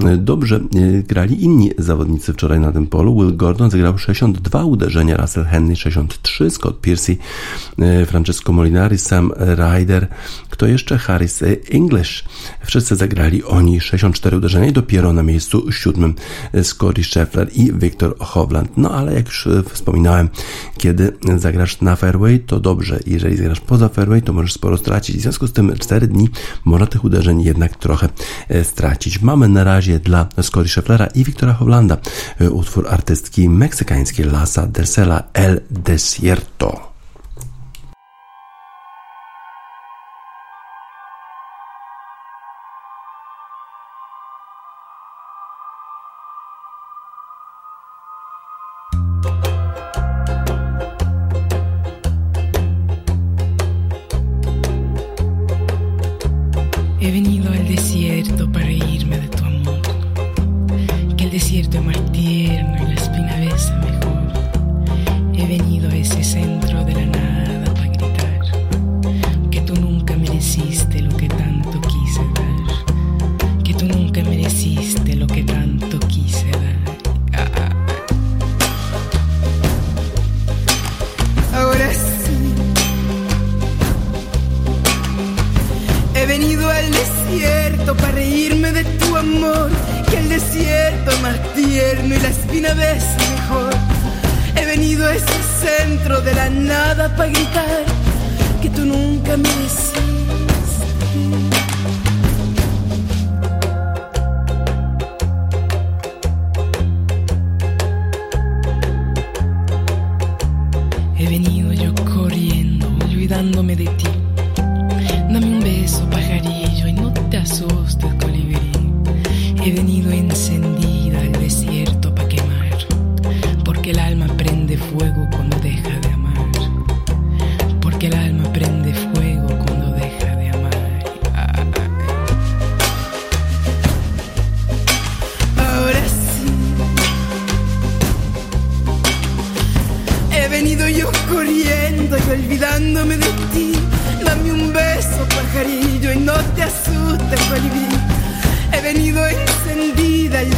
y, 0.00 0.16
dobrze 0.16 0.60
grali 1.08 1.44
inni 1.44 1.70
zawodnicy 1.78 2.32
wczoraj 2.32 2.60
na 2.60 2.72
tym 2.72 2.86
polu. 2.86 3.14
Will 3.14 3.36
Gordon 3.36 3.70
zagrał 3.70 3.98
62 3.98 4.64
uderzenia, 4.64 5.16
Russell 5.16 5.44
Henley 5.44 5.76
63, 5.76 6.50
Scott 6.50 6.80
Piercy, 6.80 7.16
Francesco 8.06 8.52
Molinari, 8.52 8.98
Sam 8.98 9.32
Ryder, 9.36 10.08
kto 10.50 10.66
jeszcze? 10.66 10.98
Harris 10.98 11.42
English. 11.70 12.24
Wszyscy 12.64 12.96
zagrali 12.96 13.03
oni 13.46 13.80
64 13.80 14.36
uderzenia 14.36 14.66
i 14.66 14.72
dopiero 14.72 15.12
na 15.12 15.22
miejscu 15.22 15.72
siódmym 15.72 16.14
Scotty 16.62 17.04
Scheffler 17.04 17.48
i 17.52 17.72
Victor 17.72 18.18
Hovland. 18.18 18.76
No 18.76 18.90
ale 18.90 19.14
jak 19.14 19.26
już 19.26 19.46
e, 19.46 19.62
wspominałem, 19.62 20.28
kiedy 20.76 21.12
zagrasz 21.36 21.80
na 21.80 21.96
fairway, 21.96 22.40
to 22.40 22.60
dobrze. 22.60 23.00
Jeżeli 23.06 23.36
zagrasz 23.36 23.60
poza 23.60 23.88
fairway, 23.88 24.22
to 24.22 24.32
możesz 24.32 24.52
sporo 24.52 24.76
stracić. 24.76 25.16
W 25.16 25.20
związku 25.20 25.46
z 25.46 25.52
tym 25.52 25.78
4 25.78 26.06
dni 26.06 26.28
można 26.64 26.86
tych 26.86 27.04
uderzeń 27.04 27.42
jednak 27.42 27.76
trochę 27.76 28.08
e, 28.48 28.64
stracić. 28.64 29.22
Mamy 29.22 29.48
na 29.48 29.64
razie 29.64 29.98
dla 29.98 30.28
Scotty 30.42 30.68
Schefflera 30.68 31.06
i 31.06 31.24
Victora 31.24 31.52
Hovlanda 31.52 31.96
e, 32.40 32.50
utwór 32.50 32.88
artystki 32.88 33.48
meksykańskiej 33.48 34.26
Lasa 34.26 34.66
Dersela 34.66 35.22
El 35.32 35.60
Desierto. 35.70 36.93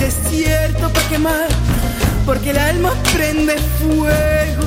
desierto 0.07 0.89
para 0.93 1.09
quemar, 1.09 1.49
porque 2.25 2.51
el 2.51 2.59
alma 2.59 2.93
prende 3.13 3.57
fuego. 3.81 4.66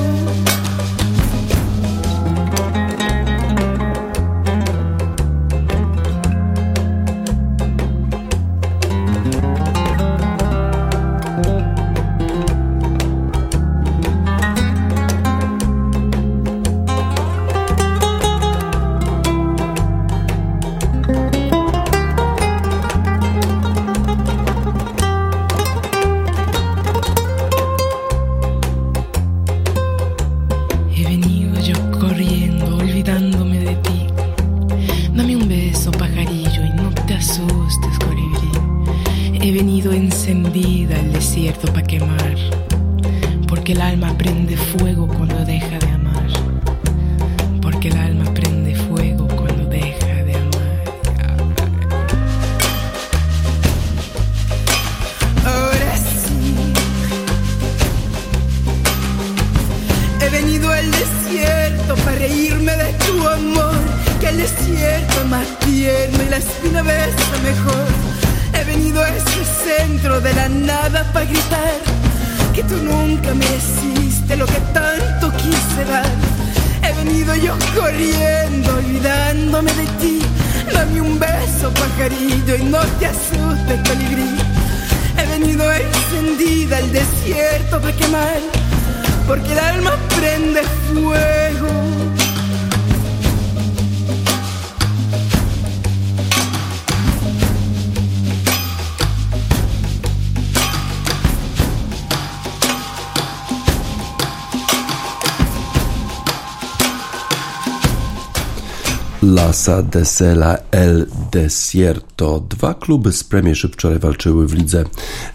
Lasa 109.22 109.82
de 109.82 110.06
Sela 110.06 110.58
El 110.72 111.08
Desierto. 111.32 112.40
Dwa 112.50 112.74
kluby 112.74 113.12
z 113.12 113.24
Premiership 113.24 113.74
wczoraj 113.74 114.00
walczyły 114.00 114.48
w 114.48 114.54
Lidze 114.54 114.84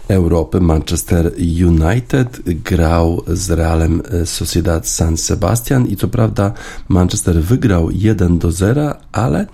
Europy. 0.07 0.61
Manchester 0.61 1.31
United 1.67 2.41
grał 2.45 3.23
z 3.27 3.51
Realem 3.51 4.01
Sociedad 4.25 4.87
San 4.87 5.17
Sebastian 5.17 5.87
i 5.87 5.95
co 5.95 6.07
prawda 6.07 6.53
Manchester 6.89 7.43
wygrał 7.43 7.91
1 7.91 8.39
do 8.39 8.51
0, 8.51 8.95
ale 9.11 9.47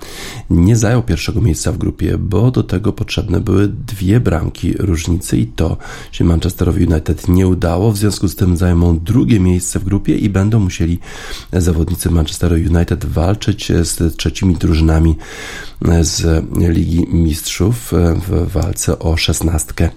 nie 0.49 0.75
zajął 0.75 1.03
pierwszego 1.03 1.41
miejsca 1.41 1.71
w 1.71 1.77
grupie, 1.77 2.17
bo 2.17 2.51
do 2.51 2.63
tego 2.63 2.93
potrzebne 2.93 3.39
były 3.39 3.67
dwie 3.67 4.19
bramki 4.19 4.73
różnicy 4.73 5.37
i 5.37 5.47
to 5.47 5.77
się 6.11 6.23
Manchesterowi 6.23 6.85
United 6.85 7.27
nie 7.27 7.47
udało. 7.47 7.91
W 7.91 7.97
związku 7.97 8.27
z 8.27 8.35
tym 8.35 8.57
zajmą 8.57 8.99
drugie 8.99 9.39
miejsce 9.39 9.79
w 9.79 9.83
grupie 9.83 10.17
i 10.17 10.29
będą 10.29 10.59
musieli 10.59 10.99
zawodnicy 11.53 12.11
Manchesteru 12.11 12.55
United 12.55 13.05
walczyć 13.05 13.71
z 13.83 14.20
trzecimi 14.21 14.55
drużynami 14.55 15.15
z 16.01 16.45
Ligi 16.57 17.07
Mistrzów 17.07 17.91
w 18.27 18.51
walce 18.51 18.99
o 18.99 19.17
szesnastkę 19.17 19.89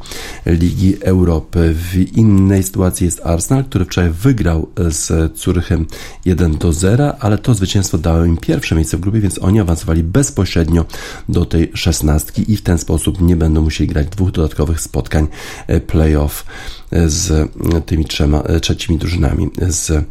Ligi 0.46 0.96
Europy. 1.04 1.74
W 1.74 2.16
innej 2.16 2.62
sytuacji 2.62 3.04
jest 3.04 3.20
Arsenal, 3.24 3.64
który 3.64 3.84
wczoraj 3.84 4.10
wygrał 4.10 4.68
z 4.88 5.32
Curychem 5.38 5.86
1 6.24 6.58
do 6.58 6.72
0, 6.72 7.16
ale 7.20 7.38
to 7.38 7.54
zwycięstwo 7.54 7.98
dało 7.98 8.24
im 8.24 8.36
pierwsze 8.36 8.74
miejsce 8.74 8.96
w 8.96 9.00
grupie, 9.00 9.20
więc 9.20 9.38
oni 9.38 9.60
awansowali 9.60 10.02
bezpośrednio 10.02 10.84
do 11.28 11.44
tej 11.44 11.70
szesnastki 11.74 12.52
i 12.52 12.56
w 12.56 12.62
ten 12.62 12.78
sposób 12.78 13.20
nie 13.20 13.36
będą 13.36 13.62
musieli 13.62 13.88
grać 13.88 14.08
dwóch 14.08 14.30
dodatkowych 14.30 14.80
spotkań 14.80 15.26
playoff 15.86 16.44
z 17.06 17.50
tymi 17.86 18.04
trzema, 18.04 18.42
trzecimi 18.62 18.98
drużynami 18.98 19.50
z 19.68 20.04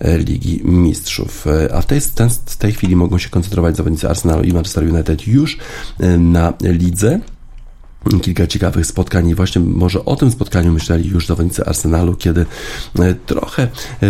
Ligi 0.00 0.60
Mistrzów. 0.64 1.46
A 1.72 1.80
w 1.80 1.86
tej, 1.86 2.00
w 2.46 2.56
tej 2.56 2.72
chwili 2.72 2.96
mogą 2.96 3.18
się 3.18 3.28
koncentrować 3.28 3.76
zawodnicy 3.76 4.08
Arsenalu 4.08 4.42
i 4.42 4.52
Manchester 4.52 4.84
United 4.84 5.28
już 5.28 5.58
na 6.18 6.52
lidze 6.60 7.20
kilka 8.22 8.46
ciekawych 8.46 8.86
spotkań 8.86 9.28
i 9.28 9.34
właśnie 9.34 9.60
może 9.60 10.04
o 10.04 10.16
tym 10.16 10.30
spotkaniu 10.30 10.72
myśleli 10.72 11.08
już 11.08 11.26
zawodnicy 11.26 11.64
Arsenalu, 11.64 12.16
kiedy 12.16 12.46
e, 12.98 13.14
trochę 13.14 13.68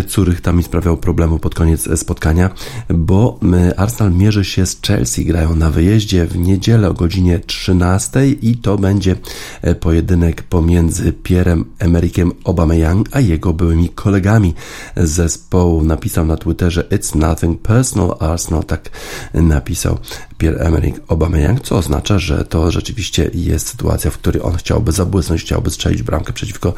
Curych 0.09 0.41
tam 0.41 0.57
mi 0.57 0.63
sprawiał 0.63 0.97
problemu 0.97 1.39
pod 1.39 1.55
koniec 1.55 1.87
e, 1.87 1.97
spotkania, 1.97 2.51
bo 2.89 3.39
Arsenal 3.77 4.13
mierzy 4.13 4.45
się 4.45 4.67
z 4.67 4.81
Chelsea, 4.81 5.25
grają 5.25 5.55
na 5.55 5.71
wyjeździe 5.71 6.27
w 6.27 6.39
niedzielę 6.39 6.89
o 6.89 6.95
godzinie 6.95 7.39
13 7.39 8.27
i 8.27 8.57
to 8.57 8.79
będzie 8.79 9.17
e, 9.63 9.75
pojedynek 9.75 10.43
pomiędzy 10.43 11.13
Pierrem 11.13 11.65
Emerikiem 11.79 12.33
Aubameyang 12.45 13.09
a 13.13 13.21
jego 13.21 13.53
byłymi 13.53 13.89
kolegami 13.89 14.55
zespołu. 14.97 15.85
Napisał 15.85 16.27
na 16.27 16.37
Twitterze 16.37 16.83
It's 16.83 17.17
nothing 17.17 17.63
personal 17.63 18.17
Arsenal, 18.21 18.65
tak 18.65 18.91
napisał 19.35 19.99
Pierre-Emerick 20.39 21.01
Aubameyang, 21.09 21.61
co 21.61 21.77
oznacza, 21.77 22.19
że 22.19 22.45
to 22.45 22.71
rzeczywiście 22.71 23.31
jest 23.35 23.80
sytuacja, 23.81 24.11
w 24.11 24.19
której 24.19 24.43
on 24.43 24.57
chciałby 24.57 24.93
zabłysnąć, 24.93 25.43
chciałby 25.43 25.71
strzelić 25.71 26.03
bramkę 26.03 26.33
przeciwko 26.33 26.75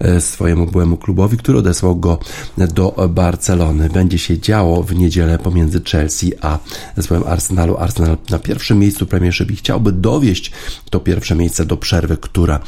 e, 0.00 0.20
swojemu 0.20 0.66
byłemu 0.66 0.96
klubowi, 0.96 1.36
który 1.36 1.58
odesłał 1.58 1.96
go 1.96 2.18
do 2.56 3.08
Barcelony. 3.08 3.88
Będzie 3.88 4.18
się 4.18 4.38
działo 4.38 4.82
w 4.82 4.94
niedzielę 4.94 5.38
pomiędzy 5.38 5.82
Chelsea 5.90 6.32
a 6.40 6.58
zespołem 6.96 7.24
Arsenalu. 7.26 7.76
Arsenal 7.76 8.16
na 8.30 8.38
pierwszym 8.38 8.78
miejscu 8.78 9.06
Premiership 9.06 9.50
i 9.50 9.56
chciałby 9.56 9.92
dowieść 9.92 10.52
to 10.90 11.00
pierwsze 11.00 11.34
miejsce 11.34 11.64
do 11.64 11.76
przerwy, 11.76 12.16
która 12.16 12.60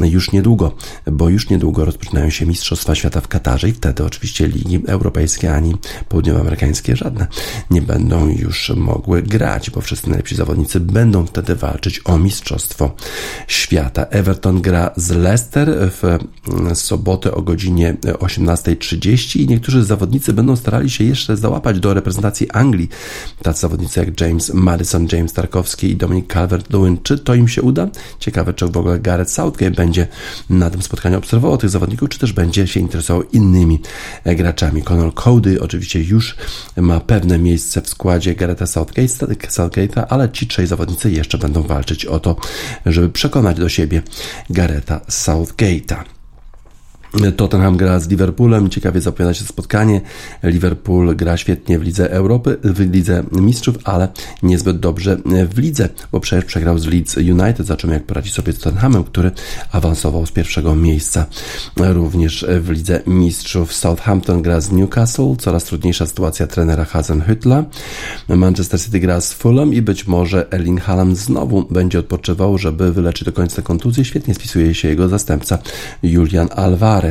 już 0.00 0.32
niedługo, 0.32 0.74
bo 1.12 1.28
już 1.28 1.50
niedługo 1.50 1.84
rozpoczynają 1.84 2.30
się 2.30 2.46
Mistrzostwa 2.46 2.94
Świata 2.94 3.20
w 3.20 3.28
Katarze 3.28 3.68
i 3.68 3.72
wtedy 3.72 4.04
oczywiście 4.04 4.48
ligi 4.48 4.80
europejskie 4.86 5.54
ani 5.54 5.74
południowoamerykańskie 6.08 6.96
żadne 6.96 7.26
nie 7.70 7.82
będą 7.82 8.28
już 8.28 8.70
mogły 8.70 9.22
grać, 9.22 9.70
bo 9.70 9.80
wszyscy 9.80 10.08
najlepsi 10.08 10.34
zawodnicy 10.34 10.80
będą 10.80 11.26
wtedy 11.26 11.54
walczyć 11.54 12.00
o 12.04 12.18
Mistrzostwo 12.18 12.94
Świata. 13.46 14.06
Everton 14.06 14.62
gra 14.62 14.90
z 14.96 15.10
Leicester 15.10 15.90
w 15.90 16.04
mm, 16.04 16.76
sobotę 16.76 17.34
o 17.34 17.42
godzinie 17.42 17.96
18.30 18.02 19.40
i 19.40 19.46
niektórzy 19.46 19.84
zawodnicy 19.84 20.32
będą 20.32 20.56
starali 20.56 20.90
się 20.90 21.04
jeszcze 21.04 21.36
załapać 21.36 21.80
do 21.80 21.94
reprezentacji 21.94 22.50
Anglii. 22.50 22.88
Tacy 23.42 23.60
zawodnicy 23.60 24.00
jak 24.00 24.20
James 24.20 24.54
Madison, 24.54 25.08
James 25.12 25.32
Tarkowski 25.32 25.90
i 25.90 25.96
Dominic 25.96 26.28
Calvert-Lewin. 26.28 26.96
Czy 27.02 27.18
to 27.18 27.34
im 27.34 27.48
się 27.48 27.62
uda? 27.62 27.88
Ciekawe, 28.18 28.54
czy 28.54 28.66
w 28.66 28.76
ogóle 28.76 28.98
Gareth 28.98 29.30
Southgate 29.30 29.70
będzie 29.70 30.06
na 30.50 30.70
tym 30.70 30.82
spotkaniu 30.82 31.18
obserwował 31.18 31.58
tych 31.58 31.70
zawodników, 31.70 32.08
czy 32.08 32.18
też 32.18 32.32
będzie 32.32 32.66
się 32.66 32.80
interesował 32.80 33.22
innymi 33.22 33.80
e, 34.24 34.34
graczami. 34.34 34.82
Conor 34.82 35.14
Cody 35.14 35.60
oczywiście 35.60 36.02
już 36.02 36.36
ma 36.76 37.00
pewne 37.00 37.38
miejsce 37.38 37.82
w 37.82 37.88
składzie 37.88 38.34
Garetha 38.34 38.66
Southgate, 38.66 40.06
ale 40.08 40.30
ci 40.30 40.46
trzej 40.46 40.66
zawodnicy 40.66 41.10
jeszcze 41.10 41.38
będą 41.38 41.62
walczyć 41.62 42.06
o 42.06 42.20
to, 42.20 42.36
żeby 42.86 43.08
przekonać 43.22 43.56
do 43.58 43.68
siebie 43.68 44.02
Gareta 44.50 45.00
Southgate'a. 45.08 46.21
Tottenham 47.36 47.76
gra 47.76 48.00
z 48.00 48.08
Liverpoolem, 48.08 48.70
ciekawie 48.70 49.00
zapowiada 49.00 49.34
się 49.34 49.44
spotkanie. 49.44 50.00
Liverpool 50.42 51.16
gra 51.16 51.36
świetnie 51.36 51.78
w 51.78 51.82
Lidze 51.82 52.10
Europy, 52.10 52.56
w 52.64 52.80
Lidze 52.92 53.24
Mistrzów, 53.32 53.78
ale 53.84 54.08
niezbyt 54.42 54.80
dobrze 54.80 55.16
w 55.50 55.58
Lidze, 55.58 55.88
bo 56.12 56.20
przecież 56.20 56.44
przegrał 56.44 56.78
z 56.78 56.86
Leeds 56.86 57.16
United. 57.16 57.66
Zobaczymy 57.66 57.94
jak 57.94 58.06
poradzi 58.06 58.30
sobie 58.30 58.52
z 58.52 58.58
Tottenhamem, 58.58 59.04
który 59.04 59.30
awansował 59.72 60.26
z 60.26 60.30
pierwszego 60.32 60.74
miejsca 60.74 61.26
również 61.76 62.46
w 62.60 62.70
Lidze 62.70 63.02
Mistrzów. 63.06 63.72
Southampton 63.72 64.42
gra 64.42 64.60
z 64.60 64.72
Newcastle, 64.72 65.36
coraz 65.38 65.64
trudniejsza 65.64 66.06
sytuacja 66.06 66.46
trenera 66.46 66.84
Hasenhüttla. 66.84 67.64
Manchester 68.28 68.80
City 68.80 69.00
gra 69.00 69.20
z 69.20 69.32
Fulham 69.32 69.74
i 69.74 69.82
być 69.82 70.06
może 70.06 70.52
Erling 70.52 70.80
Haaland 70.80 71.18
znowu 71.18 71.62
będzie 71.70 71.98
odpoczywał, 71.98 72.58
żeby 72.58 72.92
wyleczyć 72.92 73.24
do 73.24 73.32
końca 73.32 73.62
kontuzję. 73.62 74.04
Świetnie 74.04 74.34
spisuje 74.34 74.74
się 74.74 74.88
jego 74.88 75.08
zastępca 75.08 75.58
Julian 76.02 76.48
Alvarez. 76.56 77.01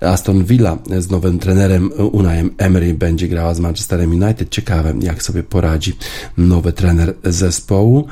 Aston 0.00 0.44
Villa 0.44 0.78
z 0.98 1.10
nowym 1.10 1.38
trenerem 1.38 1.90
Unajem 2.12 2.50
Emery 2.58 2.94
będzie 2.94 3.28
grała 3.28 3.54
z 3.54 3.60
Manchesterem 3.60 4.22
United. 4.22 4.50
Ciekawe, 4.50 4.94
jak 5.00 5.22
sobie 5.22 5.42
poradzi 5.42 5.96
nowy 6.36 6.72
trener 6.72 7.14
zespołu. 7.24 8.06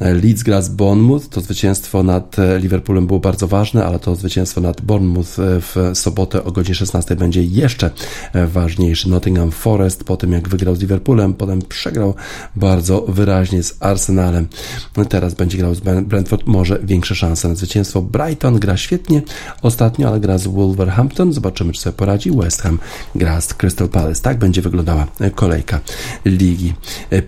Leeds 0.00 0.42
gra 0.42 0.62
z 0.62 0.68
Bournemouth. 0.68 1.28
To 1.28 1.40
zwycięstwo 1.40 2.02
nad 2.02 2.36
Liverpoolem 2.58 3.06
było 3.06 3.20
bardzo 3.20 3.48
ważne, 3.48 3.84
ale 3.84 3.98
to 3.98 4.16
zwycięstwo 4.16 4.60
nad 4.60 4.80
Bournemouth 4.80 5.36
w 5.38 5.90
sobotę 5.94 6.44
o 6.44 6.52
godzinie 6.52 6.74
16 6.74 7.16
będzie 7.16 7.42
jeszcze 7.42 7.90
ważniejsze. 8.52 9.08
Nottingham 9.08 9.50
Forest 9.50 10.04
po 10.04 10.16
tym, 10.16 10.32
jak 10.32 10.48
wygrał 10.48 10.76
z 10.76 10.80
Liverpoolem, 10.80 11.34
potem 11.34 11.62
przegrał 11.62 12.14
bardzo 12.56 13.04
wyraźnie 13.08 13.62
z 13.62 13.76
Arsenalem. 13.80 14.46
Teraz 15.08 15.34
będzie 15.34 15.58
grał 15.58 15.74
z 15.74 15.80
Brentford, 15.80 16.46
może 16.46 16.78
większe 16.82 17.14
szanse 17.14 17.48
na 17.48 17.54
zwycięstwo. 17.54 18.02
Brighton 18.02 18.58
gra 18.58 18.76
świetnie 18.76 19.22
ostatnio, 19.62 20.08
ale 20.08 20.20
gra 20.20 20.38
z 20.38 20.46
Wolverhampton. 20.54 21.32
Zobaczymy, 21.32 21.72
czy 21.72 21.80
sobie 21.80 21.96
poradzi. 21.96 22.30
West 22.30 22.62
Ham 22.62 22.78
gra 23.14 23.40
z 23.40 23.54
Crystal 23.54 23.88
Palace. 23.88 24.22
Tak 24.22 24.38
będzie 24.38 24.62
wyglądała 24.62 25.06
kolejka 25.34 25.80
ligi 26.24 26.74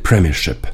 Premiership. 0.02 0.66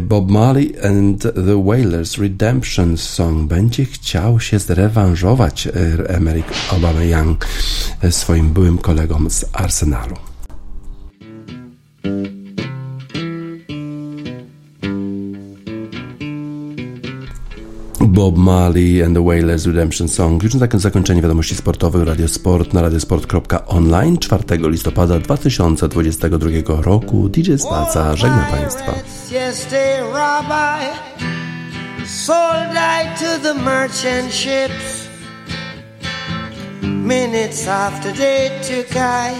Bob 0.00 0.30
Marley 0.30 0.74
and 0.84 1.22
the 1.22 1.64
Wailers 1.64 2.18
Redemption 2.18 2.96
Song 2.96 3.48
będzie 3.48 3.84
chciał 3.84 4.40
się 4.40 4.58
zrewanżować 4.58 5.68
Emerick 6.08 6.48
Aubameyang 6.72 7.46
swoim 8.10 8.52
byłym 8.52 8.78
kolegom 8.78 9.30
z 9.30 9.44
Arsenalu. 9.52 10.31
Bob 18.22 18.36
Marley 18.36 19.02
and 19.02 19.16
the 19.16 19.22
Wailers 19.22 19.66
Redemption 19.66 20.08
Song. 20.08 20.42
Już 20.42 20.54
na 20.54 20.60
takim 20.60 20.80
zakończenie 20.80 21.22
wiadomości 21.22 21.54
sportowych 21.54 22.06
Radio 22.06 22.28
Sport 22.28 22.72
na 22.72 22.82
radiosport.online 22.82 24.18
4 24.18 24.44
listopada 24.68 25.18
2022 25.18 26.82
roku. 26.82 27.28
DJ 27.28 27.56
Spaca 27.58 28.16
żegna 28.16 28.46
Państwa. 28.50 28.94
Sold 32.06 32.72
I 32.74 33.18
to 33.18 33.38
the 33.42 33.54
merchant 33.54 34.34
ships 34.34 35.08
Minutes 36.82 37.68
after 37.68 38.12
they 38.12 38.50
took 38.50 38.96
I 38.96 39.34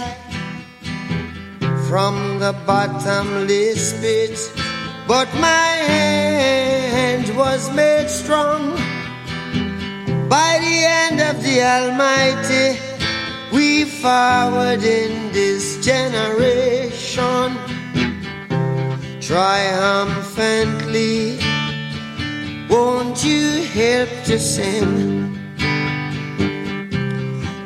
From 1.89 2.39
the 2.39 2.53
bottomless 2.67 3.93
pit 3.93 4.72
But 5.07 5.33
my 5.35 5.75
hand 5.95 7.35
was 7.35 7.69
made 7.75 8.09
strong 8.09 8.71
by 10.29 10.59
the 10.61 10.87
hand 10.87 11.19
of 11.19 11.43
the 11.43 11.61
Almighty. 11.61 12.79
We 13.51 13.83
forward 13.83 14.81
in 14.83 15.33
this 15.33 15.85
generation 15.85 17.57
triumphantly. 19.19 21.37
Won't 22.69 23.25
you 23.25 23.63
help 23.63 24.07
to 24.23 24.39
sing 24.39 25.37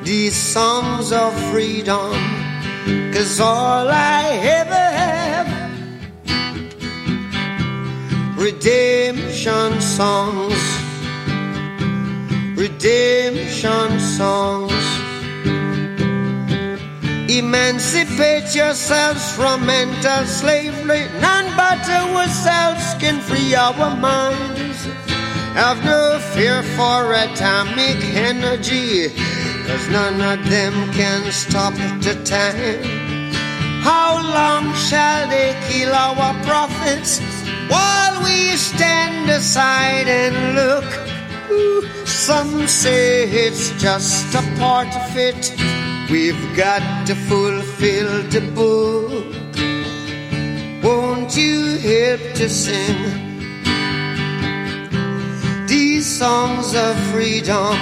these 0.03 0.35
songs 0.35 1.11
of 1.11 1.35
freedom? 1.51 2.13
Cause 3.13 3.39
all 3.39 3.89
I 3.89 4.39
ever 4.41 4.96
redemption 8.37 9.81
songs, 9.81 10.61
redemption 12.55 13.99
songs. 13.99 14.73
Emancipate 17.29 18.55
yourselves 18.55 19.31
from 19.33 19.65
mental 19.65 20.25
slavery. 20.25 21.05
None 21.19 21.49
but 21.57 21.81
ourselves 21.89 22.85
can 22.99 23.19
free 23.21 23.55
our 23.55 23.95
minds. 23.97 24.85
Have 25.57 25.83
no 25.83 26.19
fear 26.33 26.61
for 26.77 27.13
atomic 27.13 27.97
energy, 28.13 29.09
cause 29.65 29.89
none 29.89 30.21
of 30.21 30.47
them 30.47 30.73
can 30.93 31.31
stop 31.31 31.73
the 32.05 32.13
time. 32.23 32.83
How 33.81 34.21
long 34.21 34.73
shall 34.75 35.27
they 35.27 35.57
kill 35.67 35.91
our 35.91 36.33
prophets? 36.43 37.19
we 37.69 38.06
stand 38.57 39.29
aside 39.29 40.07
and 40.07 40.55
look. 40.55 40.89
some 42.07 42.67
say 42.67 43.29
it's 43.29 43.69
just 43.79 44.33
a 44.33 44.41
part 44.57 44.87
of 44.87 45.15
it. 45.15 45.53
We've 46.09 46.57
got 46.57 46.81
to 47.07 47.15
fulfill 47.15 48.23
the 48.35 48.41
book. 48.55 49.35
Won't 50.83 51.37
you 51.37 51.77
help 51.77 52.21
to 52.39 52.49
sing 52.49 52.97
these 55.67 56.05
songs 56.05 56.73
of 56.75 56.95
freedom? 57.11 57.77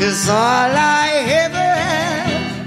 Cause 0.00 0.28
all 0.28 0.72
I 1.00 1.08
ever 1.44 1.70
have, 1.90 2.64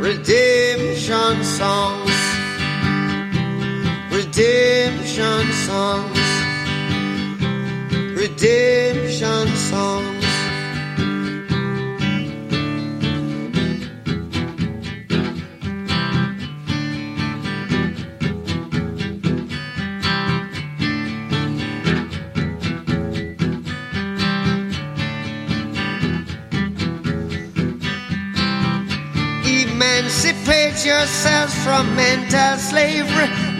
redemption 0.00 1.44
songs 1.44 2.21
redemption 4.12 5.52
songs, 5.52 6.18
redemption 8.14 9.48
songs. 9.56 10.12
Emancipate 29.44 30.84
yourselves 30.84 31.54
from 31.64 31.96
mental 31.96 32.58
slavery. 32.58 33.51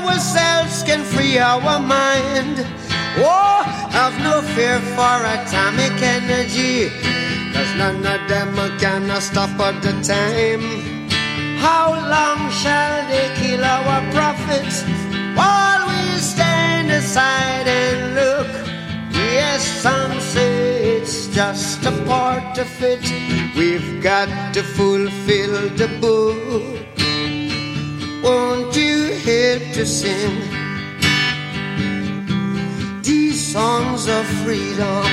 Ourselves 0.00 0.82
can 0.82 1.02
free 1.04 1.38
our 1.38 1.78
mind. 1.80 2.64
Oh, 3.16 3.62
have 3.90 4.16
no 4.22 4.42
fear 4.54 4.78
for 4.96 5.16
atomic 5.36 5.96
energy, 6.02 6.90
cause 7.52 7.72
none 7.76 8.04
of 8.04 8.28
them 8.28 8.54
can 8.78 9.20
stop 9.20 9.50
at 9.60 9.82
the 9.82 9.92
time. 10.02 10.64
How 11.58 11.92
long 12.14 12.50
shall 12.50 13.08
they 13.08 13.28
kill 13.40 13.64
our 13.64 14.00
prophets 14.12 14.82
while 15.36 15.88
we 15.88 16.18
stand 16.18 16.90
aside 16.90 17.66
and 17.66 18.14
look? 18.14 18.50
Yes, 19.12 19.62
some 19.62 20.20
say 20.20 20.96
it's 20.96 21.28
just 21.28 21.84
a 21.84 21.92
part 22.04 22.58
of 22.58 22.70
it. 22.82 23.04
We've 23.56 24.02
got 24.02 24.54
to 24.54 24.62
fulfill 24.62 25.68
the 25.76 25.88
book. 26.00 26.79
Won't 28.22 28.76
you 28.76 29.14
help 29.24 29.62
to 29.72 29.86
sing? 29.86 30.36
These 33.02 33.52
songs 33.52 34.08
of 34.08 34.26
freedom? 34.44 35.04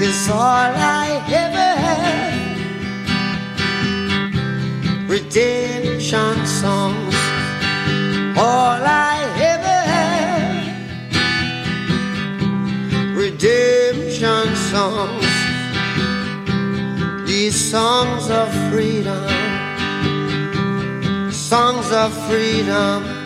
Cause 0.00 0.28
all 0.30 0.38
I 0.40 1.22
ever 1.28 1.70
had, 1.84 2.34
redemption 5.08 6.46
songs, 6.46 7.14
all 8.36 8.82
I 8.82 9.18
ever 9.54 9.78
had, 9.94 10.76
redemption 13.16 14.56
songs, 14.72 15.26
these 17.28 17.56
songs 17.70 18.30
of 18.30 18.48
freedom 18.70 19.47
songs 21.48 21.90
of 21.92 22.12
freedom 22.28 23.17